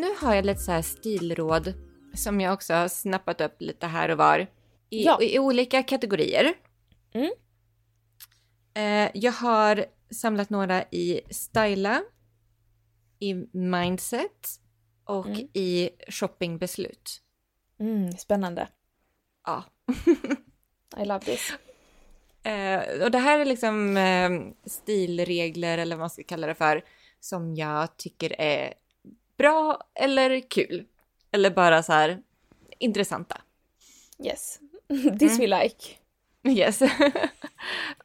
[0.00, 1.74] nu har jag lite så här stilråd
[2.14, 4.46] som jag också har snappat upp lite här och var
[4.90, 5.22] i, ja.
[5.22, 6.52] i olika kategorier.
[7.12, 7.30] Mm.
[8.74, 12.02] Eh, jag har samlat några i styla,
[13.20, 14.48] i mindset
[15.04, 15.48] och mm.
[15.52, 17.20] i shoppingbeslut.
[17.80, 18.68] Mm, spännande.
[19.46, 19.64] Ja.
[21.02, 21.52] I love this.
[22.42, 24.30] Eh, och det här är liksom eh,
[24.70, 26.84] stilregler eller vad man ska kalla det för
[27.20, 28.74] som jag tycker är
[29.38, 30.84] bra eller kul.
[31.32, 32.22] Eller bara så här
[32.78, 33.40] intressanta.
[34.24, 34.58] Yes,
[35.18, 35.50] this mm.
[35.50, 35.84] we like.
[36.48, 36.82] Yes.
[36.82, 37.30] Okej,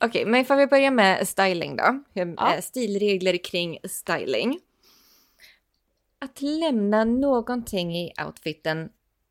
[0.02, 2.04] okay, men får vi börja med styling då?
[2.14, 2.62] Ja.
[2.62, 4.60] Stilregler kring styling.
[6.20, 8.90] Att lämna någonting i outfiten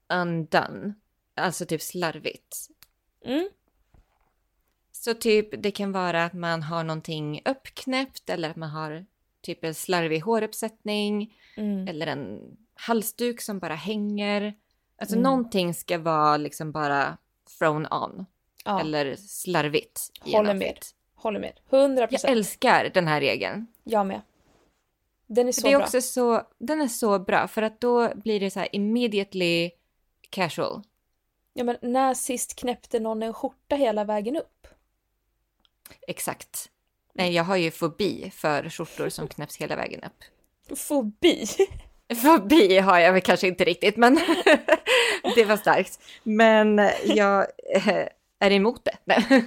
[0.08, 0.94] undone.
[1.34, 2.56] Alltså typ slarvigt.
[3.24, 3.48] Mm.
[4.92, 9.06] Så typ det kan vara att man har någonting uppknäppt eller att man har
[9.40, 11.88] typ en slarvig håruppsättning mm.
[11.88, 12.40] eller en
[12.74, 14.54] halsduk som bara hänger.
[14.98, 15.22] Alltså mm.
[15.22, 17.18] någonting ska vara liksom bara
[17.58, 18.26] thrown on.
[18.64, 18.80] Ja.
[18.80, 20.00] Eller slarvigt.
[20.20, 20.78] Håller med.
[21.14, 21.52] Håller med.
[21.70, 22.08] 100%.
[22.10, 23.66] Jag älskar den här regeln.
[23.84, 24.20] Jag med.
[25.34, 25.84] Den är så det är bra.
[25.84, 29.70] Också så, den är så bra för att då blir det så här immediately
[30.30, 30.82] casual.
[31.52, 34.66] Ja men när sist knäppte någon en skjorta hela vägen upp?
[36.06, 36.70] Exakt.
[37.14, 40.24] Nej, jag har ju fobi för skjortor som knäpps hela vägen upp.
[40.78, 41.46] Fobi?
[42.22, 44.14] Fobi har jag väl kanske inte riktigt, men
[45.34, 46.00] det var starkt.
[46.22, 48.98] Men jag eh, är emot det.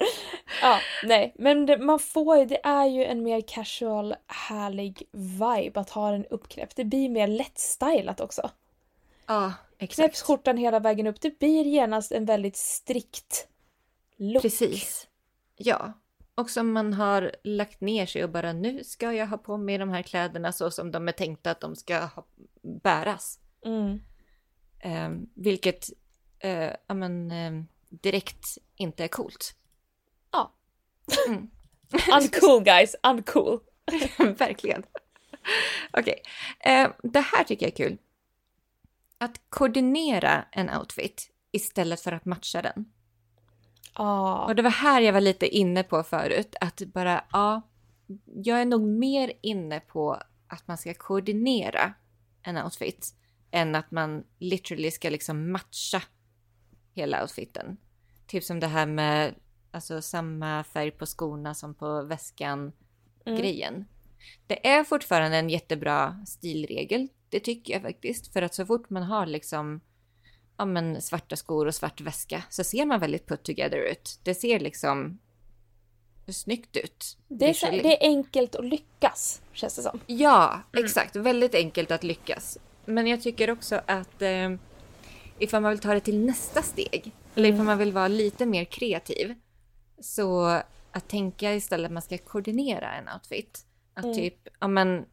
[0.62, 5.80] ja, nej, men det, man får ju, det är ju en mer casual, härlig vibe
[5.80, 6.76] att ha den uppknäppt.
[6.76, 8.50] Det blir mer lättstylat också.
[9.26, 9.96] Ja, exakt.
[9.96, 13.48] Knäpps skjortan hela vägen upp, det blir genast en väldigt strikt
[14.16, 14.42] look.
[14.42, 15.08] Precis.
[15.56, 15.92] Ja,
[16.34, 19.78] och som man har lagt ner sig och bara nu ska jag ha på mig
[19.78, 22.26] de här kläderna så som de är tänkta att de ska ha,
[22.62, 23.38] bäras.
[23.64, 24.00] Mm.
[24.78, 25.90] Eh, vilket
[26.38, 29.54] eh, ja, men, eh, direkt inte är coolt.
[30.32, 30.54] Ja.
[31.28, 31.50] Mm.
[32.22, 33.60] uncool guys, uncool.
[34.38, 34.82] Verkligen.
[35.90, 36.22] Okej,
[36.60, 36.74] okay.
[36.74, 37.98] Eh, det här tycker jag är kul.
[39.18, 42.92] Att koordinera en outfit istället för att matcha den.
[43.92, 44.44] Ah.
[44.44, 47.62] Och det var här jag var lite inne på förut, att bara, ja,
[48.26, 51.94] jag är nog mer inne på att man ska koordinera
[52.42, 53.14] en outfit
[53.50, 56.02] än att man literally ska liksom matcha
[56.94, 57.76] hela outfiten.
[58.26, 59.34] Typ som det här med
[59.70, 62.72] alltså samma färg på skorna som på väskan
[63.24, 63.38] Mm.
[63.38, 63.84] grejen.
[64.46, 67.08] Det är fortfarande en jättebra stilregel.
[67.28, 68.32] Det tycker jag faktiskt.
[68.32, 69.80] För att så fort man har liksom
[70.56, 74.20] ja, men svarta skor och svart väska så ser man väldigt put together ut.
[74.22, 75.18] Det ser liksom
[76.28, 77.18] snyggt ut.
[77.28, 80.00] Det är, så, det är enkelt att lyckas, känns det som.
[80.06, 81.16] Ja, exakt.
[81.16, 82.58] Väldigt enkelt att lyckas.
[82.84, 84.50] Men jag tycker också att eh,
[85.38, 88.64] ifall man vill ta det till nästa steg, eller ifall man vill vara lite mer
[88.64, 89.34] kreativ,
[90.00, 90.44] så
[90.92, 93.66] att tänka istället att man ska koordinera en outfit.
[93.94, 95.06] Att typ, ja men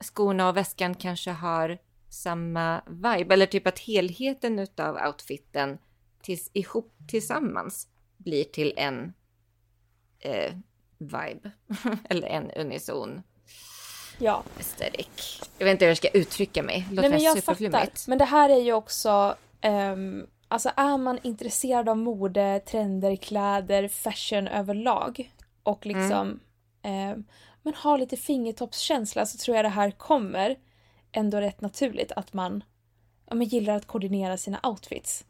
[0.00, 5.78] skorna och väskan kanske har samma vibe, eller typ att helheten utav outfiten
[6.22, 9.12] tills, ihop tillsammans blir till en
[10.18, 10.52] eh,
[10.98, 11.50] vibe,
[12.08, 13.22] eller en unison
[14.18, 14.42] Ja.
[14.58, 15.40] aesthetic.
[15.58, 16.86] Jag vet inte hur jag ska uttrycka mig.
[16.90, 17.54] Låter Nej men jag fattar.
[17.54, 18.08] superflummigt?
[18.08, 23.88] Men det här är ju också, ehm, alltså är man intresserad av mode, trender, kläder,
[23.88, 25.32] fashion överlag
[25.62, 26.40] och liksom
[26.82, 27.24] ehm,
[27.62, 30.56] men har lite fingertoppskänsla så tror jag det här kommer
[31.12, 32.64] ändå rätt naturligt att man,
[33.26, 35.24] ja, men gillar att koordinera sina outfits.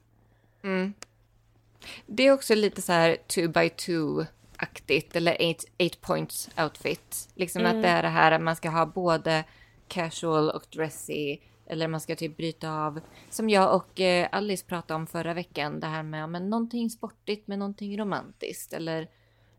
[2.07, 7.29] Det är också lite så här two by two-aktigt eller eight, eight points outfit.
[7.35, 9.45] Liksom att det är det här att man ska ha både
[9.89, 13.01] casual och dressy eller man ska typ bryta av,
[13.31, 17.49] som jag och eh, Alice pratade om förra veckan, det här med men någonting sportigt
[17.49, 19.09] med någonting romantiskt eller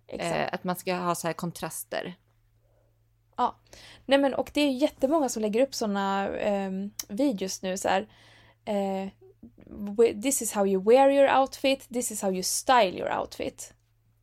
[0.07, 2.15] eh, att man ska ha så här kontraster.
[3.37, 3.55] Ja.
[4.05, 8.07] Nej men och det är jättemånga som lägger upp såna ehm, videos nu så här.
[8.65, 9.09] Eh,
[10.21, 13.73] this is how you wear your outfit, this is how you style your outfit.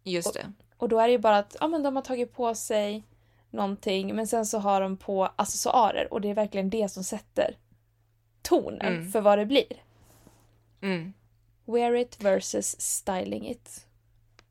[0.03, 0.53] Just det.
[0.77, 3.05] Och då är det ju bara att ja, men de har tagit på sig
[3.51, 7.57] någonting men sen så har de på accessoarer och det är verkligen det som sätter
[8.49, 9.11] tonen Mm.
[9.13, 9.83] för vad det blir.
[10.81, 11.13] Mm.
[11.65, 13.87] Wear it versus styling it.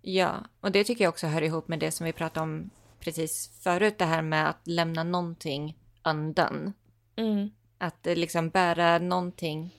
[0.01, 3.59] Ja, och det tycker jag också hör ihop med det som vi pratade om precis
[3.63, 6.73] förut, det här med att lämna någonting undone.
[7.15, 7.49] Mm.
[7.77, 9.75] Att eh, liksom bära någonting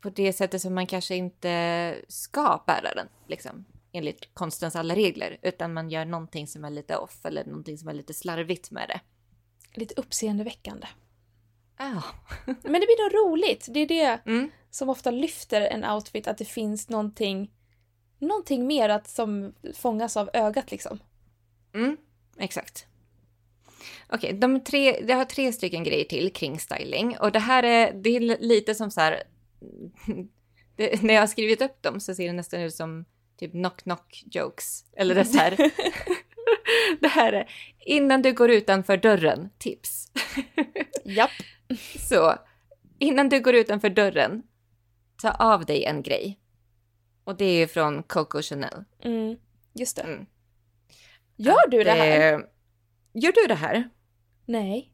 [0.00, 5.38] på det sättet som man kanske inte ska bära den, liksom, enligt konstens alla regler,
[5.42, 8.88] utan man gör någonting som är lite off eller någonting som är lite slarvigt med
[8.88, 9.00] det.
[9.80, 10.86] Lite uppseendeväckande.
[11.78, 12.02] Ja.
[12.46, 13.66] Men det blir då roligt.
[13.70, 14.50] Det är det Mm.
[14.70, 17.50] som ofta lyfter en outfit, att det finns någonting,
[18.18, 20.98] någonting mer att, som fångas av ögat liksom.
[21.74, 21.96] Mm,
[22.38, 22.86] exakt.
[24.08, 27.92] Okej, de tre, jag har tre stycken grejer till kring styling och det här är,
[27.92, 29.22] det är lite som så här.
[30.76, 33.04] Det, när jag har skrivit upp dem så ser det nästan ut som
[33.38, 34.84] typ knock knock jokes.
[34.96, 35.56] Eller det så här.
[37.00, 37.50] det här är
[37.86, 40.12] innan du går utanför dörren, tips.
[41.04, 41.30] Japp.
[42.08, 42.34] Så
[42.98, 44.42] innan du går utanför dörren,
[45.22, 46.38] ta av dig en grej.
[47.24, 48.84] Och det är från Coco Chanel.
[49.04, 49.36] Mm,
[49.74, 50.02] just det.
[50.02, 50.26] Mm.
[51.36, 52.32] Gör du det här?
[52.32, 52.40] Eh,
[53.12, 53.88] Gör du det här?
[54.46, 54.92] Nej.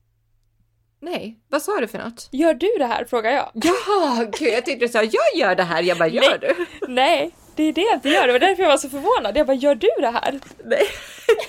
[1.00, 2.28] Nej, vad sa du för något?
[2.32, 3.04] Gör du det här?
[3.04, 3.50] Frågar jag.
[3.64, 5.82] Ja, gud, jag tyckte du sa jag gör det här.
[5.82, 6.38] Jag bara, gör Nej.
[6.40, 6.66] du?
[6.92, 8.26] Nej, det är det jag inte gör.
[8.26, 9.37] Det var därför jag var så förvånad.
[9.37, 10.40] Jag bara, gör du det här?
[10.64, 10.87] Nej,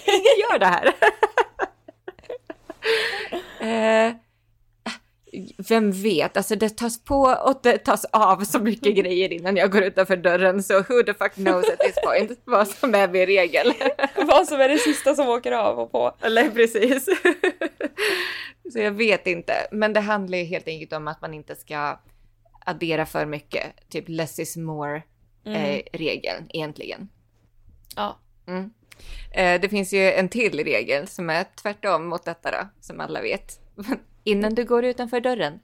[0.07, 0.87] ingen gör det här.
[4.07, 4.15] eh,
[5.57, 9.71] vem vet, alltså det tas på och det tas av så mycket grejer innan jag
[9.71, 13.25] går utanför dörren så who the fuck knows at this point vad som är min
[13.25, 13.73] regel.
[14.27, 16.15] Vad som är det sista som åker av och på.
[16.21, 17.05] Eller precis.
[18.73, 21.99] så jag vet inte, men det handlar ju helt enkelt om att man inte ska
[22.65, 25.01] addera för mycket, typ less is more
[25.45, 27.09] eh, regeln egentligen.
[27.95, 28.19] Ja.
[28.47, 28.71] Mm.
[29.31, 33.21] Eh, det finns ju en till regel som är tvärtom mot detta då, som alla
[33.21, 33.59] vet.
[34.27, 35.59] Innan du går utanför dörren,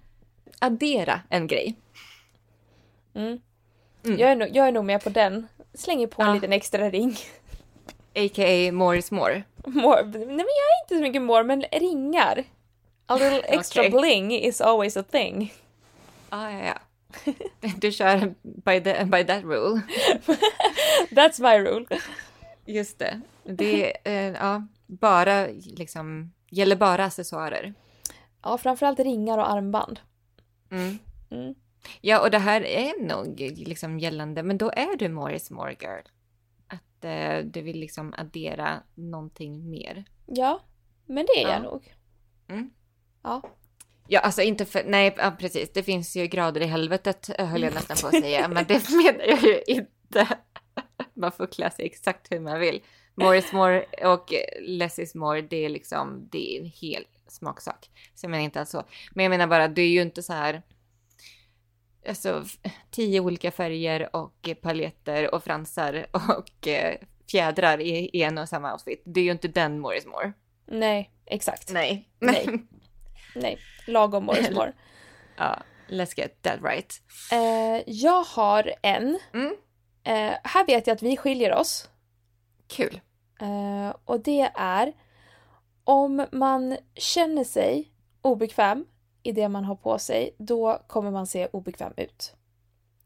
[0.60, 1.76] addera en grej.
[3.14, 3.40] Mm.
[4.06, 4.20] Mm.
[4.20, 5.48] Jag, är nog, jag är nog med på den.
[5.74, 6.34] Slänger på en Ja.
[6.34, 7.18] liten extra ring.
[8.16, 8.72] A.k.a.
[8.72, 9.44] more is more.
[9.66, 10.04] More.
[10.04, 12.44] Nej men jag är inte så mycket more, men ringar.
[13.06, 13.92] A little extra Okej.
[13.92, 15.54] bling is always a thing.
[16.30, 16.78] Ah, ja, ja.
[17.78, 19.82] Du kör by, the, by that rule.
[21.10, 21.86] That's my rule.
[22.66, 23.22] Just det.
[23.44, 27.74] Det är, eh, ja, bara liksom, gäller bara accessoarer.
[28.44, 30.00] Ja, framförallt ringar och armband.
[30.72, 30.98] Mm.
[31.32, 31.56] Mm.
[32.02, 35.76] Ja, och det här är nog liksom gällande, men då är du more is more
[35.82, 36.04] girl.
[36.68, 40.06] Att eh, du vill liksom addera någonting mer.
[40.26, 40.62] Ja,
[41.06, 41.54] men det är Ja.
[41.54, 41.94] jag nog.
[42.48, 42.70] Mm.
[43.24, 43.42] Ja.
[44.08, 47.74] Ja, alltså inte för, nej ja, precis, det finns ju grader i helvetet höll jag
[47.74, 50.28] nästan på att säga, men det menar jag ju inte.
[51.14, 52.82] man får klä sig exakt hur man vill.
[53.16, 57.90] More is more och less is more, det är liksom, det är en hel smaksak.
[58.16, 58.84] Så jag menar inte alls så.
[59.12, 60.62] Men jag menar bara, det är ju inte så här,
[62.08, 62.46] alltså
[62.92, 66.98] tio olika färger och paljetter och fransar och eh,
[67.32, 69.02] fjädrar i en och samma outfit.
[69.06, 70.34] Det är ju inte den more is more.
[70.68, 71.72] Nej, exakt.
[71.72, 72.10] Nej.
[72.20, 72.48] Nej.
[73.36, 73.58] Nej,
[73.88, 74.74] lagom more is more.
[75.38, 77.02] ja, let's get that right.
[77.32, 79.20] Eh, jag har en.
[79.34, 79.56] Mm.
[80.04, 81.90] Eh, här vet jag att vi skiljer oss.
[82.72, 83.02] Kul.
[83.42, 84.94] Eh, och det är
[85.84, 87.92] om man känner sig
[88.22, 88.86] obekväm
[89.24, 92.34] i det man har på sig, då kommer man se obekväm ut.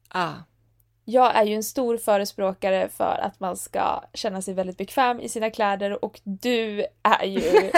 [0.10, 0.34] Ah.
[1.08, 5.30] Jag är ju en stor förespråkare för att man ska känna sig väldigt bekväm i
[5.30, 7.42] sina kläder och du är ju...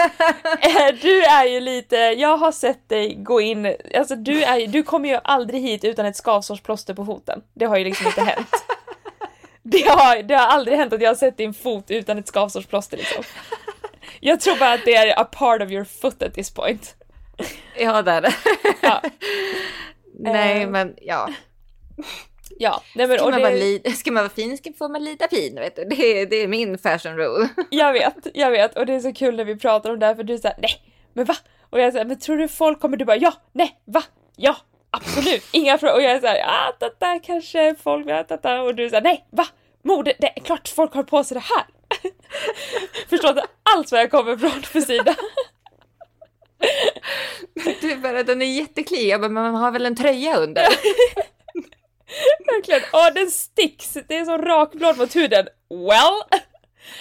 [1.02, 1.96] du är ju lite...
[1.96, 3.76] Jag har sett dig gå in...
[3.94, 7.42] Alltså du, är, du kommer ju aldrig hit utan ett skavsårsplåster på foten.
[7.54, 8.50] Det har ju liksom inte hänt.
[9.70, 12.96] Det har, det har aldrig hänt att jag har sett din fot utan ett skavsårsplåster
[12.96, 13.24] liksom.
[14.20, 16.94] Jag tror bara att det är a part of your foot at this point.
[17.78, 18.34] Ja, det är det.
[18.80, 19.02] Ja.
[20.18, 21.28] Nej, uh, men ja.
[22.58, 23.44] Ja, nej men, ska, man det...
[23.44, 23.82] vara li...
[23.96, 25.84] ska man vara fin ska får man lida pin, vet du.
[25.84, 27.48] Det är, det är min fashion rule.
[27.70, 28.78] Jag vet, jag vet.
[28.78, 30.82] Och det är så kul när vi pratar om det här för du säger nej,
[31.12, 31.36] men va?
[31.70, 32.96] Och jag säger, men tror du folk kommer?
[32.96, 34.02] Du bara ja, nej, va?
[34.36, 34.56] Ja,
[34.90, 35.94] absolut, inga frågor.
[35.94, 38.62] Och jag är såhär, ah, tata, kanske folk, ja, tata.
[38.62, 39.46] Och du säger nej, va?
[39.82, 41.66] Mode, det är klart folk har på sig det här.
[43.08, 45.16] Förstår inte alls var jag kommer ifrån för sida.
[47.80, 49.08] Du bara, den är jätteklig.
[49.08, 50.62] Jag bara, men man har väl en tröja under?
[52.46, 52.80] Verkligen.
[52.92, 53.96] Åh, den sticks!
[54.08, 55.48] Det är så rakblad mot huden.
[55.70, 56.42] Well,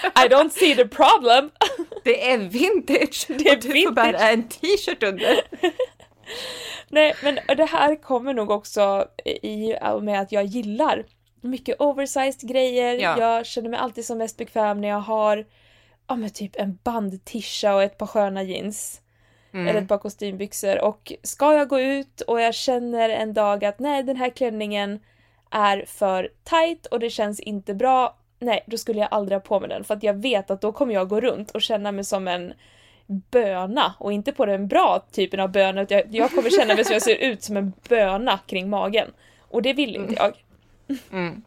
[0.03, 1.51] I don't see the problem.
[2.03, 3.87] Det är vintage det är och du vintage.
[3.87, 5.41] får bära en t-shirt under.
[6.89, 11.05] Nej, men det här kommer nog också i och med att jag gillar
[11.41, 12.95] mycket oversized grejer.
[12.95, 13.19] Ja.
[13.19, 15.45] Jag känner mig alltid som mest bekväm när jag har
[16.07, 19.01] ja, men typ en bandtisha och ett par sköna jeans.
[19.53, 19.67] Mm.
[19.67, 20.81] Eller ett par kostymbyxor.
[20.83, 24.99] Och ska jag gå ut och jag känner en dag att nej, den här klänningen
[25.51, 28.17] är för tight och det känns inte bra.
[28.39, 30.71] Nej, då skulle jag aldrig ha på mig den för att jag vet att då
[30.71, 32.53] kommer jag gå runt och känna mig som en
[33.07, 35.85] böna och inte på den bra typen av böna.
[35.89, 39.11] Jag, jag kommer känna mig som jag ser ut som en böna kring magen.
[39.39, 40.33] Och det vill inte jag.
[41.11, 41.41] Mm.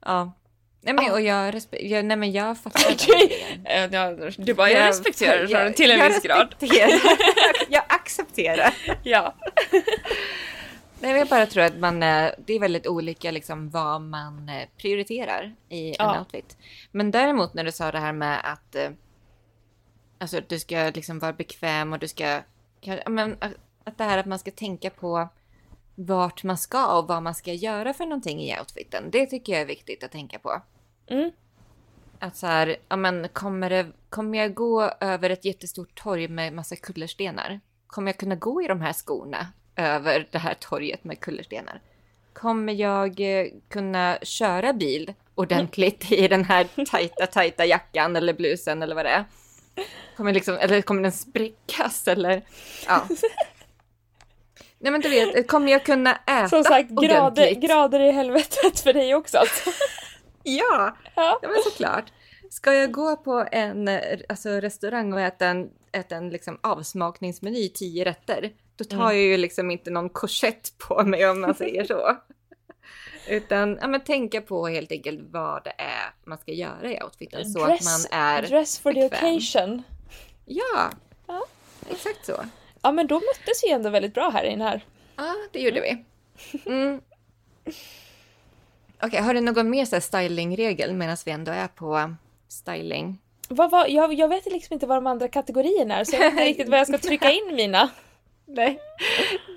[0.00, 0.32] Ja.
[0.80, 5.90] Nej men, och jag, jag, nej, men jag fattar Du bara, jag respekterar jag, till
[5.90, 6.54] en viss grad.
[7.68, 8.74] jag accepterar.
[9.02, 9.34] ja.
[11.00, 15.54] Nej, jag bara tror att man, det är väldigt olika liksom vad man eh, prioriterar
[15.68, 16.18] i en ja.
[16.18, 16.56] outfit.
[16.90, 18.90] Men däremot när du sa det här med att eh,
[20.24, 22.40] alltså, du ska liksom vara bekväm och du ska,
[23.06, 23.36] men,
[23.84, 25.28] att det här att man ska tänka på
[25.94, 29.10] vart man ska och vad man ska göra för någonting i outfiten.
[29.10, 30.62] Det tycker jag är viktigt att tänka på.
[31.06, 31.30] Mm.
[32.18, 36.52] Att så här, ja men kommer, det, kommer jag gå över ett jättestort torg med
[36.52, 37.60] massa kullerstenar?
[37.86, 39.46] Kommer jag kunna gå i de här skorna
[39.76, 41.80] över det här torget med kullerstenar?
[42.32, 48.82] Kommer jag eh, kunna köra bil ordentligt i den här tajta, tajta jackan eller blusen
[48.82, 49.24] eller vad det är?
[50.16, 52.42] Kommer liksom, eller kommer den sprickas eller?
[52.86, 53.08] Ja.
[54.78, 58.92] Nej men du vet, kommer jag kunna äta Som sagt, grader, grader i helvetet för
[58.92, 59.70] dig också alltså.
[60.42, 62.12] ja, ja, ja men såklart.
[62.50, 63.90] Ska jag gå på en
[64.28, 69.06] alltså, restaurang och äta en, äta en liksom, avsmakningsmeny, tio rätter, då tar mm.
[69.06, 72.16] jag ju liksom inte någon korsett på mig om man säger så.
[73.28, 77.50] Utan ja, men tänka på helt enkelt vad det är man ska göra i outfiten
[77.50, 79.10] så dress, att man är Dress for bekväm.
[79.10, 79.82] the occasion.
[80.44, 80.90] Ja,
[81.26, 81.44] ja,
[81.90, 82.44] exakt så.
[82.82, 84.84] Ja men då möttes vi ändå väldigt bra här inne här.
[85.16, 86.04] Ja, det gjorde vi.
[86.66, 87.00] Mm.
[88.96, 92.14] Okej, okay, har du någon mer så stylingregel medan vi ändå är på
[92.48, 93.18] styling?
[93.48, 96.30] Vad, vad, jag, jag vet liksom inte vad de andra kategorierna är så jag vet
[96.30, 97.90] inte riktigt vad jag ska trycka in mina.
[98.46, 98.80] Nej,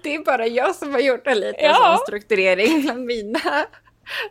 [0.03, 1.99] det är bara jag som har gjort en liten ja.
[2.07, 3.65] strukturering bland mina.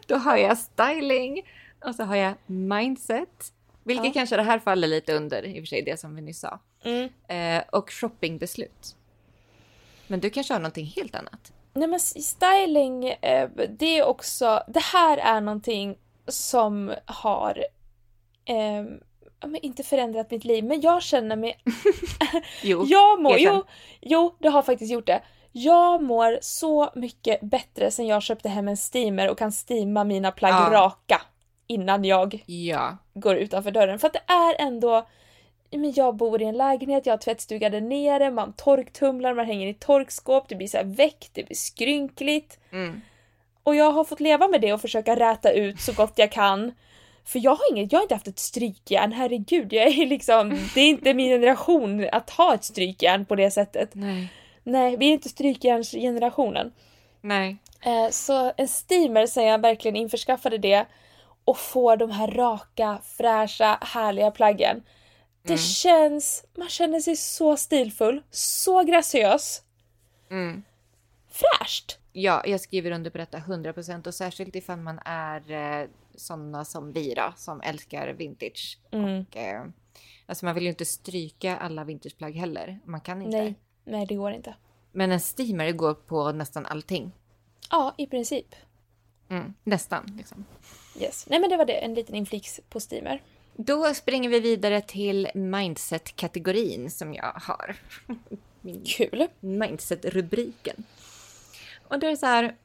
[0.06, 1.42] Då har jag styling
[1.84, 3.52] och så har jag mindset,
[3.84, 4.12] vilket ja.
[4.12, 6.60] kanske det här faller lite under i och för sig det som vi nyss sa.
[6.84, 7.08] Mm.
[7.28, 8.96] Eh, och shoppingbeslut.
[10.06, 11.52] Men du kanske har någonting helt annat?
[11.74, 13.48] Nej men styling, eh,
[13.78, 17.64] det är också, det här är någonting som har
[18.44, 18.84] eh,
[19.40, 21.58] men inte förändrat mitt liv, men jag känner mig...
[22.62, 23.64] jo, jag mår, jo,
[24.00, 25.22] jo, det har faktiskt gjort det.
[25.52, 30.32] Jag mår så mycket bättre sen jag köpte hem en steamer och kan steama mina
[30.32, 30.68] plagg ja.
[30.72, 31.22] raka
[31.66, 32.96] innan jag ja.
[33.14, 33.98] går utanför dörren.
[33.98, 35.06] För att det är ändå
[35.70, 39.66] men jag bor i en lägenhet, jag har tvättstuga där nere, man torktumlar, man hänger
[39.66, 42.58] i torkskåp, det blir så här väck, det blir skrynkligt.
[42.72, 43.00] Mm.
[43.62, 46.72] Och jag har fått leva med det och försöka räta ut så gott jag kan.
[47.26, 49.72] För jag har inget, jag har inte haft ett strykjärn, herregud.
[49.72, 53.90] Jag är liksom, det är inte min generation att ha ett strykjärn på det sättet.
[53.92, 54.28] Nej.
[54.62, 56.72] Nej, vi är inte strykjärnsgenerationen.
[57.20, 57.56] Nej.
[57.80, 60.86] Eh, så en steamer sen jag verkligen införskaffade det
[61.44, 64.82] och får de här raka, fräscha, härliga plaggen.
[65.42, 65.58] Det Mm.
[65.58, 69.62] känns, man känner sig så stilfull, så graciös,
[70.30, 70.62] Mm.
[71.30, 71.98] fräscht.
[72.12, 75.86] Ja, jag skriver under på detta 100% och särskilt ifall man är eh,
[76.16, 78.78] sådana som vi då, som älskar vintage.
[78.90, 79.20] Mm.
[79.20, 79.66] Och, eh,
[80.26, 82.80] alltså man vill ju inte stryka alla vintageplagg heller.
[82.84, 83.36] Man kan inte.
[83.38, 83.54] Nej,
[83.84, 84.54] nej det går inte.
[84.92, 87.12] Men en steamer går på nästan allting.
[87.70, 88.54] Ja, i princip.
[89.28, 90.44] Mm, nästan liksom.
[91.00, 91.26] Yes.
[91.28, 93.22] Nej men det var det, en liten inflix på steamer.
[93.56, 97.76] Då springer vi vidare till mindset-kategorin som jag har.
[98.60, 99.28] Min Kul.
[99.40, 100.84] mindset-rubriken.
[101.88, 102.56] Och det är så här.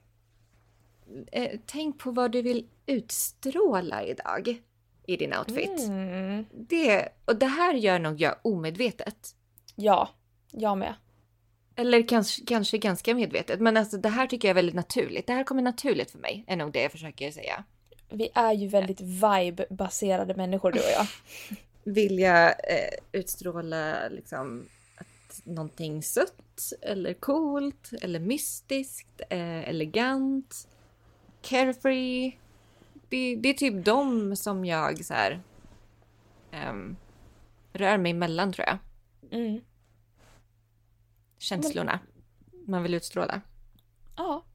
[1.32, 4.62] Eh, tänk på vad du vill utstråla idag
[5.08, 5.80] i din outfit.
[5.88, 6.46] Mm.
[6.52, 9.36] Det, och det här gör nog jag omedvetet.
[9.76, 10.10] Ja,
[10.52, 10.96] jag med.
[11.76, 13.60] Eller kanske, kanske ganska medvetet.
[13.60, 15.28] Men alltså det här tycker jag är väldigt naturligt.
[15.28, 17.64] Det här kommer naturligt för mig, är nog det jag försöker säga.
[18.10, 21.08] Vi är ju väldigt vibe-baserade människor du och jag.
[21.94, 30.68] Vilja eh, utstråla liksom att någonting sött eller coolt eller mystiskt, eh, elegant,
[31.42, 32.38] carefree.
[33.10, 35.42] Det, det är typ de som jag så här
[36.52, 36.96] ehm,
[37.74, 38.78] rör mig mellan tror jag.
[39.40, 39.62] Mm.
[41.38, 42.00] Känslorna
[42.66, 43.42] man vill utstråla.
[44.18, 44.46] Ja.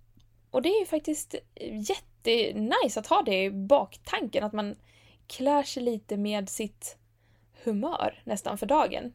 [0.51, 1.35] Och det är ju faktiskt
[1.89, 4.77] jättenice att ha det i baktanken, att man
[5.27, 6.97] klär sig lite med sitt
[7.65, 9.13] humör nästan för dagen.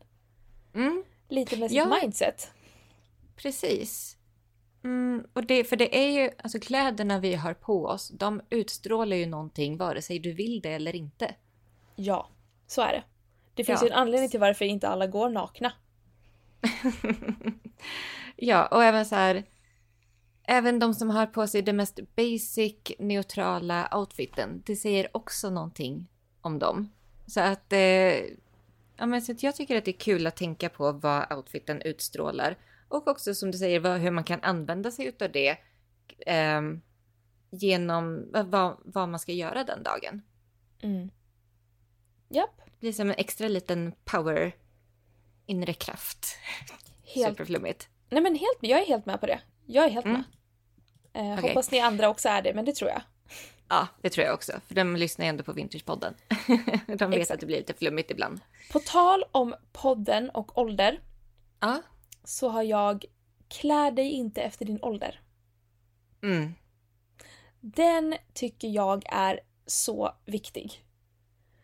[0.74, 1.98] Mm, Lite med sitt Ja.
[2.02, 2.52] mindset.
[3.36, 4.18] precis.
[4.84, 9.18] Mm, och det, för det är ju, alltså kläderna vi har på oss, de utstrålar
[9.18, 11.36] ju någonting vare sig du vill det eller inte.
[11.96, 12.30] Ja,
[12.68, 13.04] så är det.
[13.56, 13.88] Det finns Ja.
[13.88, 15.72] ju en anledning till varför inte alla går nakna.
[18.36, 19.44] Ja, och även så här.
[20.44, 26.08] Även de som har på sig det mest basic neutrala outfiten, det säger också någonting
[26.42, 26.92] om dem.
[27.28, 27.80] Så att, eh,
[28.98, 31.82] ja, men så att jag tycker att det är kul att tänka på vad outfiten
[31.82, 32.58] utstrålar.
[32.92, 35.58] Och också som du säger, vad, hur man kan använda sig utav det
[36.26, 36.82] ehm,
[37.50, 40.22] genom vad, vad man ska göra den dagen.
[40.82, 41.10] Mm.
[42.30, 42.62] Japp.
[42.66, 44.56] Det blir som en extra liten power
[45.46, 46.26] inre kraft.
[47.04, 47.30] Helt.
[47.30, 47.90] Superflummigt.
[48.10, 49.40] Nej men helt, jag är helt med på det.
[49.66, 50.24] Jag är helt Mm.
[51.14, 51.32] med.
[51.32, 51.50] Eh, Okej.
[51.50, 53.02] Hoppas ni andra också är det, men det tror jag.
[53.70, 54.52] Ja, det tror jag också.
[54.68, 56.14] För de lyssnar ju ändå på Vintagepodden.
[56.88, 57.32] de vet Exakt.
[57.32, 58.40] att det blir lite flummigt ibland.
[58.72, 61.00] På tal om podden och ålder
[61.60, 61.82] Ja.
[62.24, 63.06] Så har jag
[63.52, 65.22] Klär dig inte efter din ålder.
[66.24, 66.54] Mm.
[67.60, 70.86] Den tycker jag är så viktig.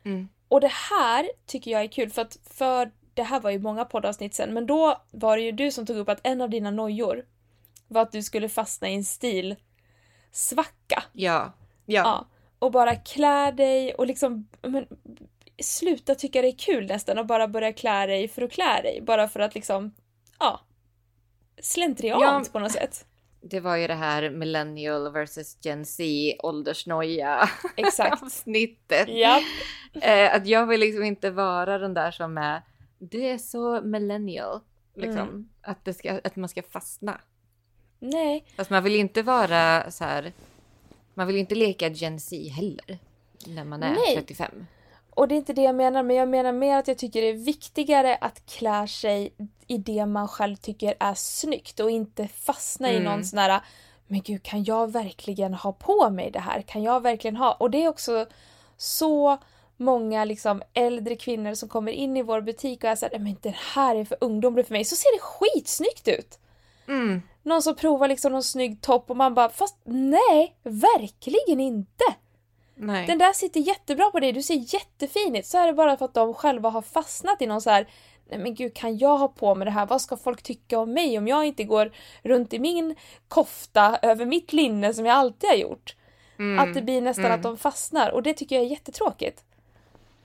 [0.05, 0.29] Mm.
[0.47, 3.85] Och det här tycker jag är kul för att för det här var ju många
[3.85, 6.71] poddavsnitt sen men då var det ju du som tog upp att en av dina
[6.71, 7.25] nojor
[7.87, 9.55] var att du skulle fastna i en stil
[10.31, 11.03] svacka.
[11.13, 11.53] Ja.
[11.85, 12.01] Ja.
[12.01, 12.27] Ja.
[12.59, 14.87] Och bara klä dig och liksom men,
[15.61, 19.01] sluta tycka det är kul nästan och bara börja klä dig för att klä dig.
[19.01, 19.93] Bara för att liksom,
[20.39, 20.61] ja.
[21.61, 22.43] Slentriant Ja.
[22.51, 23.05] på något sätt.
[23.41, 26.03] Det var ju det här millennial versus gen Z
[26.43, 28.23] åldersnoja Exakt.
[28.23, 29.09] avsnittet.
[29.09, 29.43] Japp.
[30.01, 32.61] Eh, att jag vill liksom inte vara den där som är,
[32.99, 34.59] det är så millennial.
[34.95, 35.17] Liksom.
[35.19, 35.49] Mm.
[35.61, 37.21] Att, ska, att man ska fastna.
[37.99, 40.33] Nej, Fast man vill inte vara så här,
[41.13, 42.97] man vill inte leka gen Z heller.
[43.45, 44.15] När man är Nej.
[44.15, 44.65] 35.
[45.09, 47.27] Och det är inte det jag menar, men jag menar mer att jag tycker det
[47.27, 49.33] är viktigare att klä sig
[49.67, 53.03] i det man själv tycker är snyggt och inte fastna i Mm.
[53.03, 53.61] någon sån här
[54.07, 56.61] men gud, kan jag verkligen ha på mig det här?
[56.61, 57.53] Kan jag verkligen ha?
[57.53, 58.25] Och det är också
[58.77, 59.37] så
[59.77, 63.55] många liksom äldre kvinnor som kommer in i vår butik och är såhär, men det
[63.73, 64.85] här är för ungdomligt för mig.
[64.85, 66.39] Så ser det skitsnyggt ut!
[66.87, 67.21] Mm.
[67.43, 72.03] Någon som provar liksom någon snygg topp och man bara, fast nej, verkligen inte!
[72.75, 73.07] Nej.
[73.07, 75.45] Den där sitter jättebra på dig, du ser jättefin ut.
[75.45, 77.87] Så är det bara för att de själva har fastnat i någon så här.
[78.29, 79.85] Nej men gud, kan jag ha på mig det här?
[79.85, 81.91] Vad ska folk tycka om mig om jag inte går
[82.23, 82.95] runt i min
[83.27, 85.95] kofta över mitt linne som jag alltid har gjort?
[86.39, 86.59] Mm.
[86.59, 87.35] Att det blir nästan Mm.
[87.35, 89.43] att de fastnar och det tycker jag är jättetråkigt.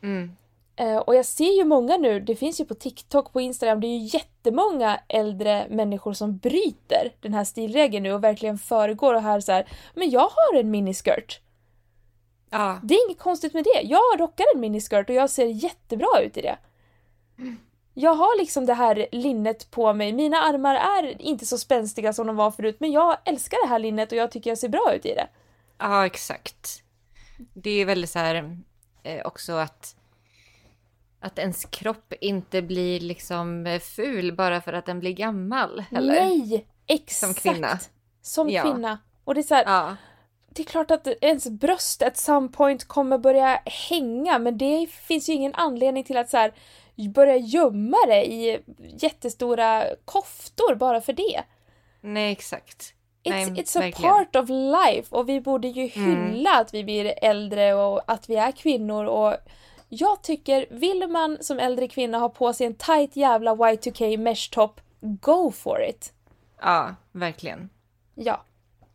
[0.03, 0.37] Mm.
[0.77, 3.87] Eh, och jag ser ju många nu, det finns ju på TikTok, på Instagram, det
[3.87, 9.23] är ju jättemånga äldre människor som bryter den här stilregeln nu och verkligen föregår och
[9.23, 11.41] här så här, men jag har en miniskirt.
[12.51, 12.81] Ja.
[12.83, 13.83] Det är inget konstigt med det.
[13.83, 16.59] Jag rockar en miniskirt och jag ser jättebra ut i det.
[17.95, 20.13] Jag har liksom det här linnet på mig.
[20.13, 23.79] Mina armar är inte så spänstiga som de var förut men jag älskar det här
[23.79, 25.29] linnet och jag tycker jag ser bra ut i det.
[25.79, 26.83] Ja, exakt.
[27.55, 28.59] Det är väldigt så här
[29.03, 29.97] eh, också att
[31.21, 35.85] att ens kropp inte blir liksom eh, ful bara för att den blir gammal.
[35.91, 36.13] Eller?
[36.15, 36.67] Nej!
[36.87, 37.21] Exakt!
[37.21, 37.79] Som kvinna.
[38.23, 38.63] Som Ja.
[38.63, 38.99] kvinna.
[39.25, 39.97] Och det är så här, Ja,
[40.49, 45.29] det är klart att ens bröst at some point kommer börja hänga men det finns
[45.29, 46.53] ju ingen anledning till att så här,
[47.09, 48.61] börja gömma det i
[49.03, 51.43] jättestora koftor bara för det.
[52.01, 52.95] nej exakt.
[53.25, 54.13] It's, Nej, it's a verkligen.
[54.13, 58.37] part of life och vi borde ju hylla att vi blir äldre och att vi
[58.37, 59.37] är kvinnor och
[59.89, 64.51] jag tycker, vill man som äldre kvinna ha på sig en tight jävla Y2K mesh
[64.51, 66.13] top, go for it!
[66.61, 67.71] Ja, verkligen.
[68.15, 68.45] Ja.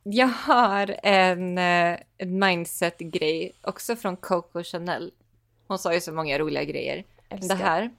[0.04, 5.12] Jag har en, eh, en mindset-grej också från Coco Chanel.
[5.68, 7.04] Hon sa ju så många roliga grejer.
[7.30, 7.58] Älskar.
[7.58, 7.90] Det här,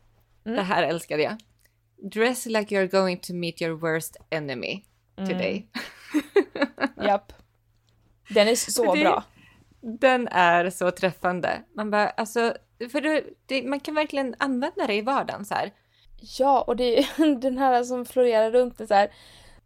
[0.45, 1.37] det här älskade jag.
[2.13, 4.85] Dress like you're going to meet your worst enemy
[5.17, 5.67] today.
[7.03, 7.33] Japp.
[8.31, 9.25] Den är så Det- bra.
[9.81, 11.63] Den är så träffande.
[11.77, 12.55] Man bara, alltså,
[12.93, 15.73] för det, det, man kan verkligen använda det i vardagen så här.
[16.39, 19.11] Ja, och det är den här som florerar runt det så här.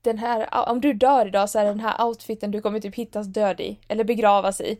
[0.00, 3.26] Den här, om du dör idag så är den här outfiten du kommer typ hittas
[3.26, 3.78] död i.
[3.88, 4.78] Eller begravas i.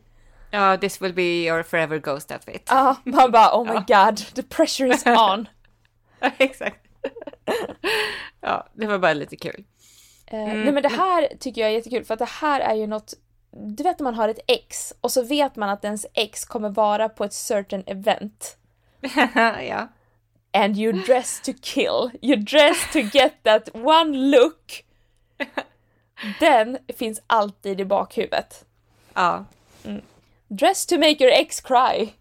[0.54, 2.62] Ja, this will be your forever ghost outfit.
[2.70, 5.48] Ja, man bara oh my god, the pressure is on.
[6.38, 6.86] Exakt.
[8.40, 9.64] ja, det var bara lite kul.
[10.26, 10.62] Eh, Mm.
[10.62, 13.14] Nej men det här tycker jag är jättekul för att det här är ju något
[13.50, 16.68] Du vet när man har ett ex och så vet man att ens ex kommer
[16.70, 18.56] vara på ett certain event.
[19.68, 19.88] ja.
[20.52, 22.10] And you dress to kill.
[22.22, 24.84] You dress to get that one look.
[26.40, 28.64] Den finns alltid i bakhuvudet.
[29.14, 29.44] ja.
[30.58, 32.12] Dress to make your ex cry.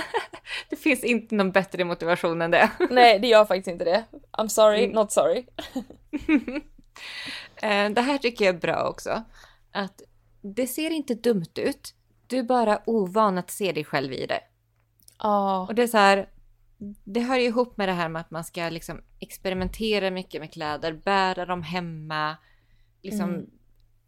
[0.70, 2.70] Det finns inte någon bättre motivation än det.
[2.90, 4.04] Nej, det gör faktiskt inte det.
[4.32, 4.94] I'm sorry, Mm.
[4.94, 5.46] not sorry.
[7.62, 9.22] Eh, Det här tycker jag är bra också.
[9.72, 10.02] Att
[10.42, 11.94] det ser inte dumt ut.
[12.26, 14.40] Du är bara ovan att se dig själv i det.
[15.18, 16.28] Ja, Och det är så här,
[17.04, 20.52] det hör ju ihop med det här med att man ska liksom experimentera mycket med
[20.52, 22.36] kläder, bära dem hemma,
[23.02, 23.46] liksom Mm.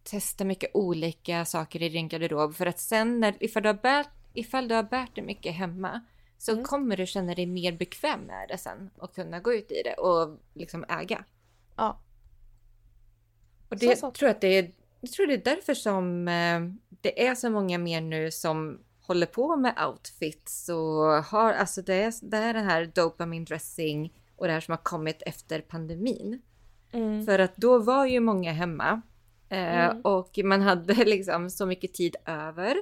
[0.03, 4.09] Testa mycket olika saker i din garderob för att sen när, ifall du har bärt,
[4.33, 6.01] ifall du har bärt det mycket hemma
[6.37, 6.63] så Mm.
[6.63, 9.93] kommer du känna dig mer bekväm med det sen och kunna gå ut i det
[9.93, 11.23] och liksom äga.
[11.75, 11.99] ja.
[13.69, 14.11] Och det Så, så.
[14.11, 16.61] tror jag att det är, jag tror det är därför som eh,
[17.01, 21.93] det är så många mer nu som håller på med outfits och har, alltså det
[21.93, 26.41] är, det är den här dopamine dressing och det här som har kommit efter pandemin.
[26.91, 27.25] Mm.
[27.25, 29.01] För att då var ju många hemma
[29.57, 30.01] Mm.
[30.01, 32.75] och man hade liksom så mycket tid över.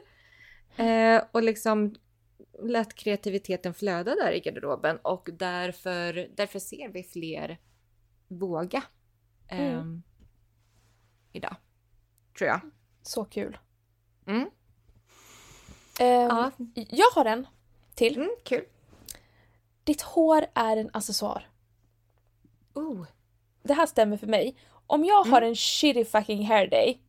[0.78, 1.96] Eh, och liksom
[2.64, 7.58] lät kreativiteten flöda där i garderoben och därför, därför ser vi fler
[8.28, 8.84] våga
[9.48, 10.04] eh, Mm.
[11.32, 11.56] idag.
[12.38, 12.60] Tror jag.
[13.02, 13.58] Så kul.
[14.28, 14.50] Mm.
[16.00, 16.52] Ehm, Ja.
[16.76, 17.48] Jag har en
[17.96, 18.16] till.
[18.16, 18.66] Mm, kul.
[19.84, 21.50] Ditt hår är en accessoar.
[22.74, 23.06] Oh.
[23.64, 24.56] Det här stämmer för mig.
[24.92, 27.00] Om jag har en shitty fucking hair day,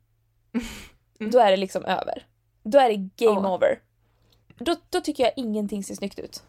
[1.31, 2.27] då är det liksom över.
[2.63, 3.55] Då är det game Åh.
[3.55, 3.79] over.
[4.59, 6.43] Då, då tycker jag ingenting ser snyggt ut.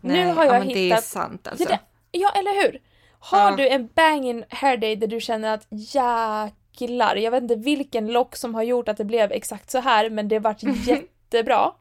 [0.00, 1.04] Nej, nu har jag ja, men Det är hittat...
[1.04, 1.64] sant alltså.
[1.68, 1.78] Det
[2.10, 2.82] ja, eller hur?
[3.18, 3.56] Har Ja.
[3.56, 8.36] du en banging hair day där du känner att jäklar, jag vet inte vilken lock
[8.36, 11.72] som har gjort att det blev exakt så här men det vart jättebra.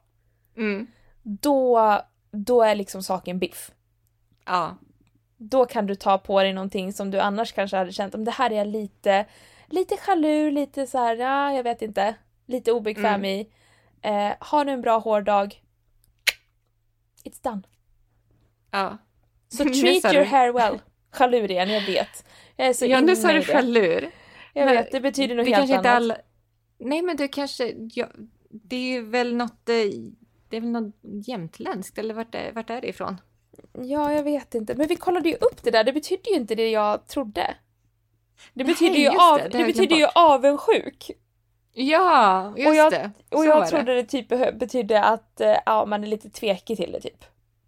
[0.58, 0.88] Mm.
[1.24, 2.02] Då,
[2.32, 3.72] då är liksom saken biff.
[4.46, 4.78] Ja.
[5.50, 8.32] Då kan du ta på dig någonting som du annars kanske hade känt om det
[8.32, 9.26] här är jag lite,
[9.68, 12.16] lite jaloux, lite så här, ja jag vet inte,
[12.46, 13.26] lite obekväm Mm.
[13.26, 13.50] i.
[14.02, 15.62] Eh, har du en bra hårdag,
[17.24, 17.62] it's done.
[18.72, 18.98] ja.
[19.50, 20.80] Så treat your hair well.
[21.12, 22.26] Chalur igen, jag vet.
[22.56, 24.10] Jag är så ja, nu sa du chalur.
[24.54, 25.86] Jag Men vet, det betyder något det helt annat.
[25.86, 26.18] alla...
[26.78, 27.74] Nej, men du kanske...
[27.94, 28.08] Ja,
[28.50, 29.70] det är väl något...
[29.70, 29.76] eh,
[30.50, 30.94] Det är väl något
[31.28, 33.22] jämtländskt, eller vart är, vart är det ifrån?
[33.74, 34.76] Ja, jag vet inte.
[34.76, 37.56] Men vi kollade ju upp det där, det betydde ju inte det jag trodde.
[38.54, 41.12] Det Nej, betyder ju, av, det, det det betyder ju avundsjuk.
[41.74, 43.12] Ja, just Och jag- det.
[43.32, 43.70] Och Så jag var det.
[43.70, 44.28] trodde det typ
[44.60, 47.26] betydde att eh, ja, man är lite tvekig till det typ.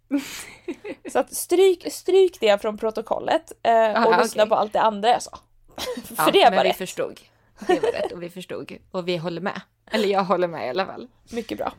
[1.12, 5.08] Så att stryk, stryk det från protokollet eh, och Aha, lyssna på allt det andra
[5.08, 5.38] jag sa.
[6.04, 6.76] För Ja, det men var vi rätt.
[6.76, 7.20] förstod.
[7.66, 8.72] Det var rätt och vi förstod.
[8.90, 9.60] Och vi håller med.
[9.90, 11.08] Eller jag håller med i alla fall.
[11.32, 11.72] Mycket bra.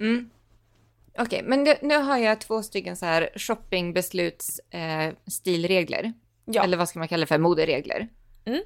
[0.00, 0.30] Mm.
[1.20, 6.12] Okej, men nu, nu har jag två stycken så här shoppingbesluts eh, stilregler.
[6.44, 6.64] Ja.
[6.64, 7.38] Eller vad ska man kalla det för?
[7.38, 8.08] Moderegler.
[8.44, 8.62] Mm.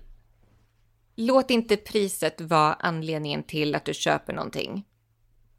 [1.17, 4.85] Låt inte priset vara anledningen till att du köper någonting.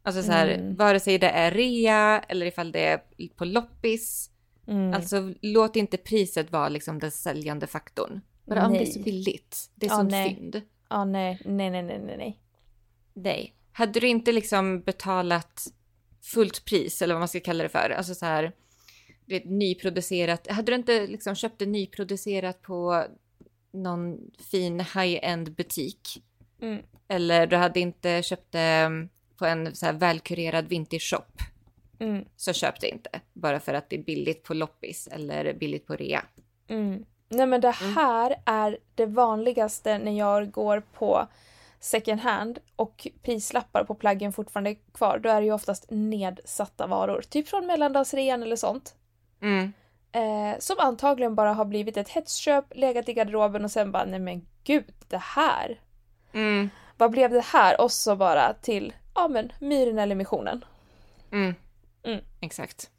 [0.02, 0.76] Alltså så här, Mm.
[0.76, 3.00] vare sig det är rea eller ifall det är
[3.36, 4.30] på loppis.
[4.68, 4.94] Mm.
[4.94, 8.20] Alltså låt inte priset vara liksom den säljande faktorn.
[8.44, 9.70] Bara om det är så billigt.
[9.74, 10.34] Det är ja, sånt nej.
[10.34, 10.62] fynd.
[10.90, 12.40] Ja, nej, nej, nej, nej, nej.
[13.14, 13.54] Nej.
[13.72, 15.66] Hade du inte liksom betalat
[16.26, 18.52] fullt pris eller vad man ska kalla det för, alltså så här,
[19.26, 20.46] det nyproducerat.
[20.50, 23.04] Hade du inte liksom köpt det nyproducerat på
[23.72, 24.18] någon
[24.50, 26.22] fin high-end butik?
[26.62, 26.82] Mm.
[27.08, 31.44] Eller du hade inte köpt det mm, på en så här välkurerad vintage shop?
[31.98, 32.24] Mm.
[32.36, 35.96] Så köp det inte bara för att det är billigt på loppis eller billigt på
[35.96, 36.22] rea.
[36.68, 37.04] Mm.
[37.28, 37.94] Nej men det mm.
[37.94, 41.28] här är det vanligaste när jag går på
[41.80, 45.18] second hand och prislappar på plaggen fortfarande kvar.
[45.18, 47.22] Då är det ju oftast nedsatta varor.
[47.22, 48.94] Typ från mellandagsrean eller sånt.
[49.40, 49.72] Mm.
[50.12, 54.20] Eh, som antagligen bara har blivit ett hetsköp, legat i garderoben och sen bara nej
[54.20, 55.80] men gud det här.
[56.32, 56.70] Mm.
[56.96, 57.80] Vad blev det här?
[57.80, 60.64] Och så bara till, ja men myren eller missionen.
[61.32, 61.54] Mm.
[62.02, 62.20] Mm.
[62.40, 62.90] Exakt.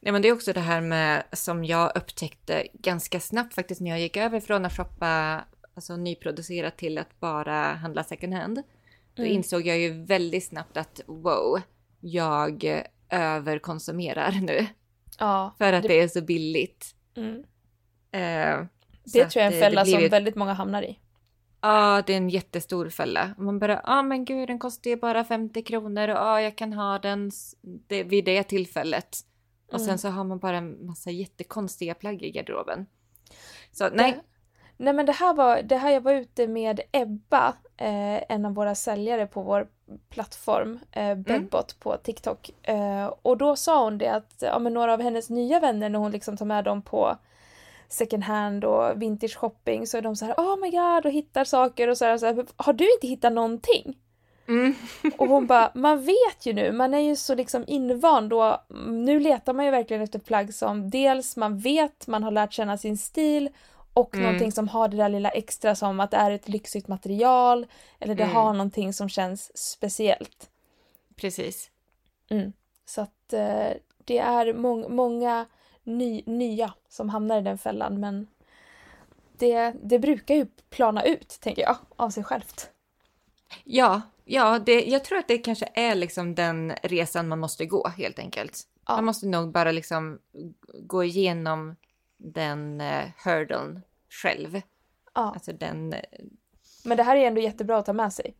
[0.00, 3.90] Nej, men det är också det här med som jag upptäckte ganska snabbt faktiskt när
[3.90, 5.44] jag gick över från att shoppa
[5.78, 8.62] alltså, nyproducerat till att bara handla second hand.
[9.14, 9.34] Då mm.
[9.34, 11.60] insåg jag ju väldigt snabbt att wow,
[12.00, 14.66] jag överkonsumerar nu.
[15.18, 16.94] Ja, för att det, det är så billigt.
[17.16, 17.34] Mm.
[17.36, 18.66] Uh,
[19.04, 20.98] det tror jag är en fälla som väldigt många hamnar i.
[21.60, 23.34] Ja, det är en jättestor fälla.
[23.38, 26.40] Man bara, ja ah, men gud den kostar ju bara 50 kronor och ja, ah,
[26.40, 27.30] jag kan ha den
[27.62, 29.18] det, vid det tillfället.
[29.68, 29.86] Och mm.
[29.86, 32.86] sen så har man bara en massa jättekonstiga plagg i garderoben.
[33.72, 34.20] Så nej.
[34.80, 38.54] Nej men det här var, det här jag var ute med Ebba, eh, en av
[38.54, 39.68] våra säljare på vår
[40.08, 41.14] plattform, eh.
[41.14, 41.80] Bedbot mm.
[41.80, 42.50] på TikTok.
[42.62, 45.98] Eh, och då sa hon det att ja, men några av hennes nya vänner när
[45.98, 47.16] hon liksom tar med dem på
[47.88, 51.44] second hand och vintage shopping så är de så här oh my god och hittar
[51.44, 53.96] saker och så här, så här har du inte hittat någonting?
[54.48, 54.74] Mm.
[55.16, 58.56] och hon bara, man vet ju nu, man är ju så liksom invand och
[58.86, 62.78] nu letar man ju verkligen efter plagg som dels man vet, man har lärt känna
[62.78, 63.50] sin stil
[63.92, 64.24] och mm.
[64.24, 67.66] någonting som har det där lilla extra som att det är ett lyxigt material
[67.98, 68.36] eller det mm.
[68.36, 70.50] har någonting som känns speciellt.
[71.16, 71.70] Precis.
[72.30, 72.52] Mm.
[72.86, 73.70] Så att eh,
[74.04, 75.46] det är må många
[75.82, 78.26] ny, nya som hamnar i den fällan men
[79.38, 82.70] det, det brukar ju plana ut, tänker jag, av sig självt.
[83.64, 87.88] Ja, ja det, jag tror att det kanske är liksom den resan man måste gå
[87.88, 88.62] helt enkelt.
[88.86, 88.94] Ja.
[88.94, 90.18] Man måste nog bara liksom
[90.80, 91.76] gå igenom
[92.18, 93.82] den uh, hurdlen
[94.22, 94.60] själv.
[95.14, 95.32] Ja.
[95.34, 95.92] Alltså den...
[95.92, 96.00] Uh...
[96.84, 98.34] Men det här är ändå jättebra att ta med sig.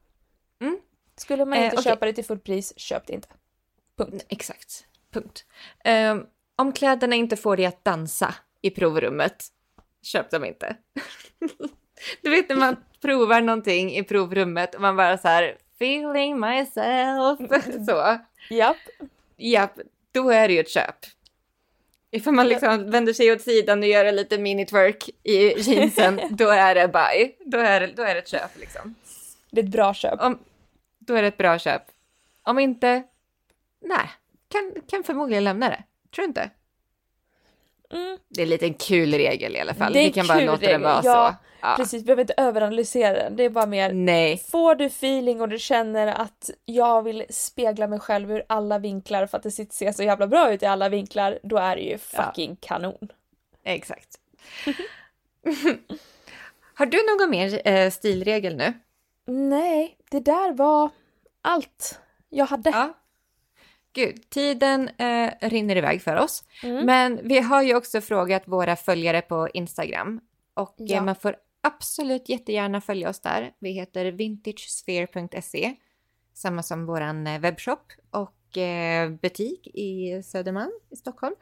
[0.61, 0.79] Mm.
[1.17, 1.93] Skulle man inte eh, okay.
[1.93, 3.29] köpa det till fullt pris, köp det inte.
[3.97, 4.27] Punkt.
[4.29, 4.87] Exakt.
[5.13, 5.45] Punkt.
[5.85, 6.27] Um,
[6.57, 9.45] om kläderna inte får dig att dansa i provrummet,
[10.03, 10.77] köp dem inte.
[12.23, 17.65] du vet när man provar någonting i provrummet och man bara så här feeling myself.
[17.87, 18.19] Så.
[18.51, 18.77] Japp.
[19.37, 19.79] Japp,
[20.13, 20.97] då är det ju ett köp.
[22.11, 26.49] Ifall man liksom vänder sig åt sidan och gör en lite mini-twerk i jeansen, då
[26.49, 27.33] är det buy.
[27.51, 28.95] Då är det, då är det ett köp liksom.
[29.51, 30.21] Det är ett bra köp.
[30.21, 30.39] Om,
[30.99, 31.83] då är det ett bra köp.
[32.43, 33.03] Om inte,
[33.81, 34.11] nej,
[34.49, 35.83] kan, kan förmodligen lämna det.
[36.15, 36.51] Tror du inte?
[37.93, 38.19] Mm.
[38.29, 39.93] Det är en liten kul regel i alla fall.
[39.93, 41.45] Vi kan bara låta den vara ja, så.
[41.61, 41.75] Ja.
[41.77, 43.37] Precis, vi behöver inte överanalysera den.
[43.37, 44.39] Det är bara mer, Nej.
[44.39, 49.27] får du feeling och du känner att jag vill spegla mig själv ur alla vinklar
[49.27, 51.99] för att det ser så jävla bra ut i alla vinklar, då är det ju
[51.99, 52.69] fucking ja.
[52.69, 53.09] kanon.
[53.65, 54.09] Exakt.
[56.75, 58.73] Har du någon mer eh, stilregel nu?
[59.27, 60.91] Nej, det där var
[61.43, 62.71] allt jag hade.
[62.71, 62.95] Ja.
[63.93, 66.45] Gud, tiden eh, rinner iväg för oss.
[66.63, 66.87] Mm.
[66.87, 70.21] Men vi har ju också frågat våra följare på Instagram
[70.55, 71.03] och eh, ja.
[71.03, 73.53] man får absolut jättegärna följa oss där.
[73.59, 75.75] Vi heter vintagesphere.se,
[76.35, 81.35] samma som vår eh, webbshop och eh, butik i Södermalm i Stockholm,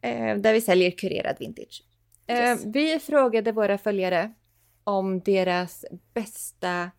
[0.00, 1.84] eh, där vi säljer kurerad vintage.
[2.26, 2.64] Eh, yes.
[2.64, 4.32] Vi frågade våra följare
[4.84, 5.84] om deras
[6.14, 6.90] bästa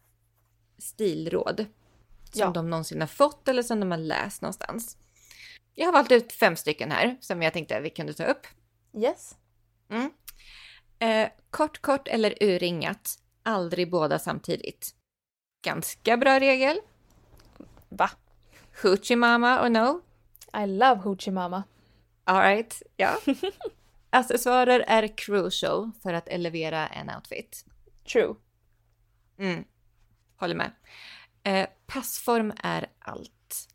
[0.77, 1.65] stilråd
[2.31, 2.51] som ja.
[2.51, 4.97] de någonsin har fått eller som de har läst någonstans.
[5.75, 8.47] Jag har valt ut fem stycken här som jag tänkte att vi kunde ta upp.
[8.93, 9.35] Yes.
[9.89, 10.11] Mm.
[10.99, 13.19] Eh, kort, kort eller urringat.
[13.43, 14.95] Aldrig båda samtidigt.
[15.65, 16.79] Ganska bra regel.
[17.89, 18.09] Va?
[18.83, 20.01] Hoochie mama or no?
[20.63, 21.63] I love hoochie mama.
[22.23, 23.17] Alright, ja.
[24.09, 27.65] Accessoarer är crucial för att elevera en outfit.
[28.11, 28.35] True.
[29.37, 29.63] Mm.
[30.35, 30.71] Håller med.
[31.43, 33.67] Eh, passform är allt.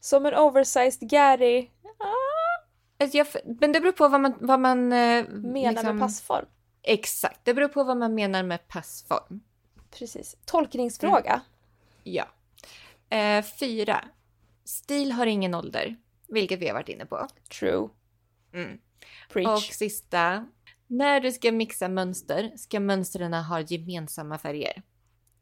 [0.00, 1.70] Som en oversized Gary.
[1.98, 3.04] Ah.
[3.12, 4.34] Jag, men det beror på vad man...
[4.40, 6.46] Vad man eh, menar liksom, med passform.
[6.82, 9.40] Exakt, det beror på vad man menar med passform.
[9.90, 10.36] Precis.
[10.44, 11.32] Tolkningsfråga.
[11.32, 11.44] Mm.
[12.02, 12.26] Ja.
[13.16, 14.04] Eh, fyra.
[14.64, 15.96] Stil har ingen ålder,
[16.28, 17.28] vilket vi har varit inne på.
[17.60, 17.88] True.
[18.52, 18.78] Mm.
[19.46, 20.46] Och sista.
[20.86, 24.82] När du ska mixa mönster ska mönstren ha gemensamma färger.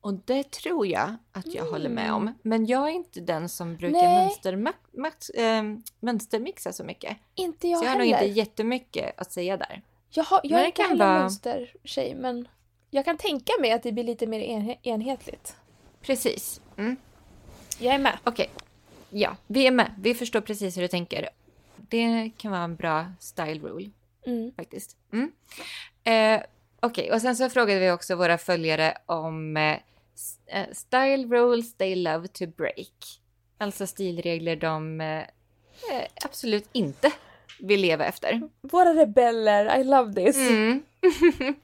[0.02, 2.34] Och det tror jag att jag håller med om.
[2.42, 4.24] Men jag är inte den som brukar Nej.
[4.24, 4.56] mönster,
[4.98, 5.62] max, äh,
[6.00, 7.16] mönstermixa så mycket.
[7.34, 8.12] inte jag så jag har heller.
[8.16, 9.82] nog inte jättemycket att säga där.
[10.10, 12.48] Jag, har, jag är inte heller vara- mönstertjej men
[12.90, 15.56] jag kan tänka mig att det blir lite mer enhe- enhetligt.
[16.00, 16.60] Precis.
[16.76, 16.96] Mm.
[17.78, 18.18] Jag är med.
[18.24, 18.50] Okej.
[19.10, 19.94] Ja, vi är med.
[20.00, 21.28] Vi förstår precis hur du tänker.
[21.76, 23.90] Det kan vara en bra style rule
[24.26, 24.52] Mm.
[24.56, 24.96] faktiskt.
[25.12, 25.32] Mm.
[26.04, 26.46] Eh,
[26.84, 29.76] Okej, och sen så frågade vi också våra följare om eh,
[30.72, 32.92] style rules they love to break.
[33.58, 37.12] Alltså stilregler de eh, eh, absolut inte
[37.60, 38.42] vill leva efter.
[38.60, 40.36] Våra rebeller, I love this.
[40.36, 40.82] Mm.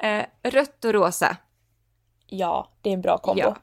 [0.00, 1.36] eh, rött och rosa.
[2.26, 3.40] Ja, det är en bra kombo.
[3.42, 3.56] Ja.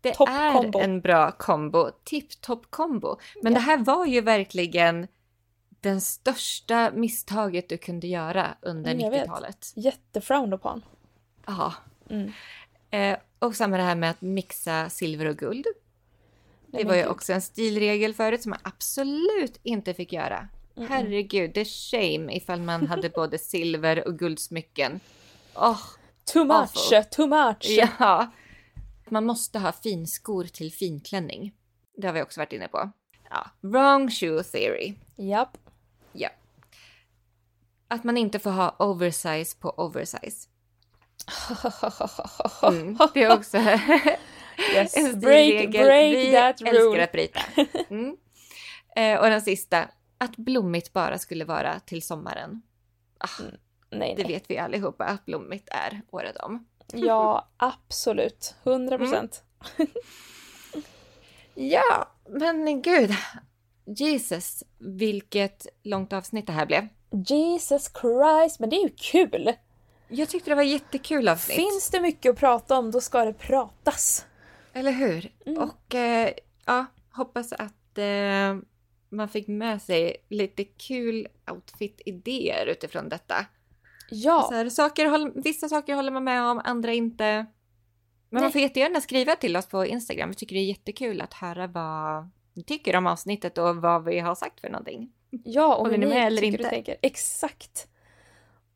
[0.00, 0.78] Det Topp är kombo.
[0.78, 1.90] en bra kombo.
[2.04, 3.16] Tipptopp kombo.
[3.42, 3.58] Men Ja.
[3.58, 5.06] det här var ju verkligen
[5.80, 9.22] den största misstaget du kunde göra under Mm, jag vet.
[9.28, 9.72] 90-talet.
[9.76, 10.84] Jättefrowned upon.
[11.46, 11.74] Ja.
[12.10, 12.32] Mm.
[12.94, 15.66] Eh, och samma det här med att mixa silver och guld.
[16.66, 20.48] Det var ju också en stilregel förut som man absolut inte fick göra.
[20.74, 20.86] Mm-mm.
[20.88, 25.00] Herregud, det är shame ifall man hade både silver och guldsmycken.
[25.54, 25.80] Åh,
[26.32, 27.04] Too much, Awful.
[27.10, 27.78] too much.
[27.98, 28.32] ja.
[29.08, 31.54] Man måste ha finskor till finklänning.
[31.96, 32.90] Det har vi också varit inne på.
[33.30, 33.50] Ja.
[33.60, 34.94] Wrong shoe theory.
[35.16, 35.58] Japp.
[36.12, 36.28] Ja.
[37.88, 40.48] Att man inte får ha oversize på oversize.
[42.62, 42.98] Mm.
[43.14, 43.56] Det är också
[44.74, 44.96] yes.
[44.96, 47.04] en break, break vi that älskar rule.
[47.04, 47.40] att bryta.
[47.90, 48.16] Mm.
[48.96, 49.88] Eh, och den sista,
[50.18, 52.62] att blommigt bara skulle vara till sommaren.
[53.18, 53.28] Ah,
[53.90, 54.32] Nej, det nej.
[54.32, 56.66] vet vi allihopa att blommigt är året om.
[56.92, 58.54] Ja, absolut.
[58.64, 59.42] 100 procent.
[61.54, 63.10] Ja, men gud.
[63.86, 66.88] Jesus, vilket långt avsnitt det här blev.
[67.28, 69.52] Jesus Christ, men det är ju kul!
[70.16, 71.56] Jag tyckte det var jättekul avsnitt.
[71.56, 74.26] Finns det mycket att prata om, då ska det pratas.
[74.72, 75.32] Eller hur?
[75.46, 75.62] Mm.
[75.62, 76.32] Och eh,
[76.64, 78.56] ja, hoppas att eh,
[79.08, 83.46] man fick med sig lite kul outfit-idéer utifrån detta.
[84.10, 87.24] Ja, Så här, saker, vissa saker håller man med om, andra inte.
[87.34, 87.46] Men
[88.30, 88.42] Nej.
[88.42, 90.28] man får jättegärna skriva till oss på Instagram.
[90.28, 94.18] Vi tycker det är jättekul att höra vad ni tycker om avsnittet och vad vi
[94.18, 95.12] har sagt för någonting.
[95.30, 96.96] ja och Håller ni ni med eller inte?
[97.02, 97.88] Exakt.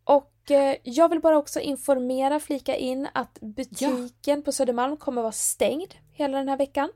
[0.05, 0.38] Och
[0.83, 6.39] jag vill bara också informera, flika in att butiken på Södermalm kommer vara stängd hela
[6.39, 6.91] den här veckan.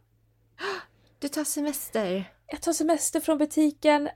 [1.18, 2.24] Du tar semester.
[2.46, 4.10] Jag tar semester från butiken, eh,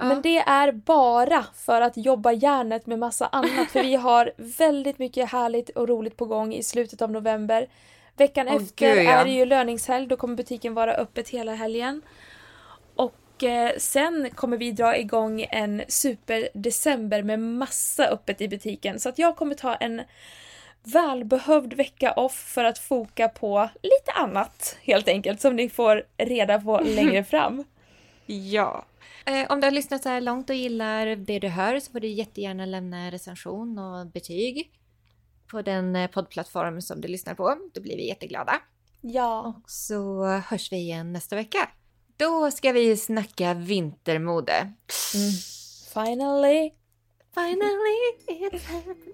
[0.00, 3.70] men det är bara för att jobba järnet med massa annat.
[3.70, 7.68] För vi har väldigt mycket härligt och roligt på gång i slutet av november.
[8.16, 9.10] Veckan Åh, efter gud, ja.
[9.10, 12.02] är det ju löningshelg, då kommer butiken vara öppet hela helgen.
[13.36, 19.00] Och eh, sen kommer vi dra igång en super-december med massa öppet i butiken.
[19.00, 20.02] Så att jag kommer ta en
[20.82, 26.60] välbehövd vecka off för att foka på lite annat helt enkelt som ni får reda
[26.60, 27.64] på längre fram.
[28.26, 28.84] Ja.
[29.26, 32.00] Eh, om du har lyssnat så här långt och gillar det du hör så får
[32.00, 34.70] du jättegärna lämna en recension och betyg
[35.50, 37.58] på den eh, poddplattform som du lyssnar på.
[37.74, 38.60] Då blir vi jätteglada.
[39.00, 39.54] Ja.
[39.64, 41.68] Och så hörs vi igen nästa vecka.
[42.16, 44.52] Då ska vi snacka vintermode.
[44.52, 45.32] Mm.
[45.94, 46.70] Finally!
[47.34, 47.98] Finally
[48.28, 48.60] it's.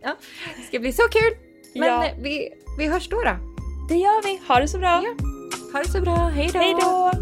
[0.02, 0.16] Ja,
[0.56, 1.36] det ska bli så kul!
[1.74, 2.14] Men Ja.
[2.22, 2.48] vi,
[2.78, 3.36] vi hörs då då.
[3.88, 4.40] Det gör vi.
[4.48, 5.02] Ha det så bra!
[5.04, 5.14] Ja.
[5.72, 6.58] Ha det så bra, hej då!
[6.58, 7.12] Hej då!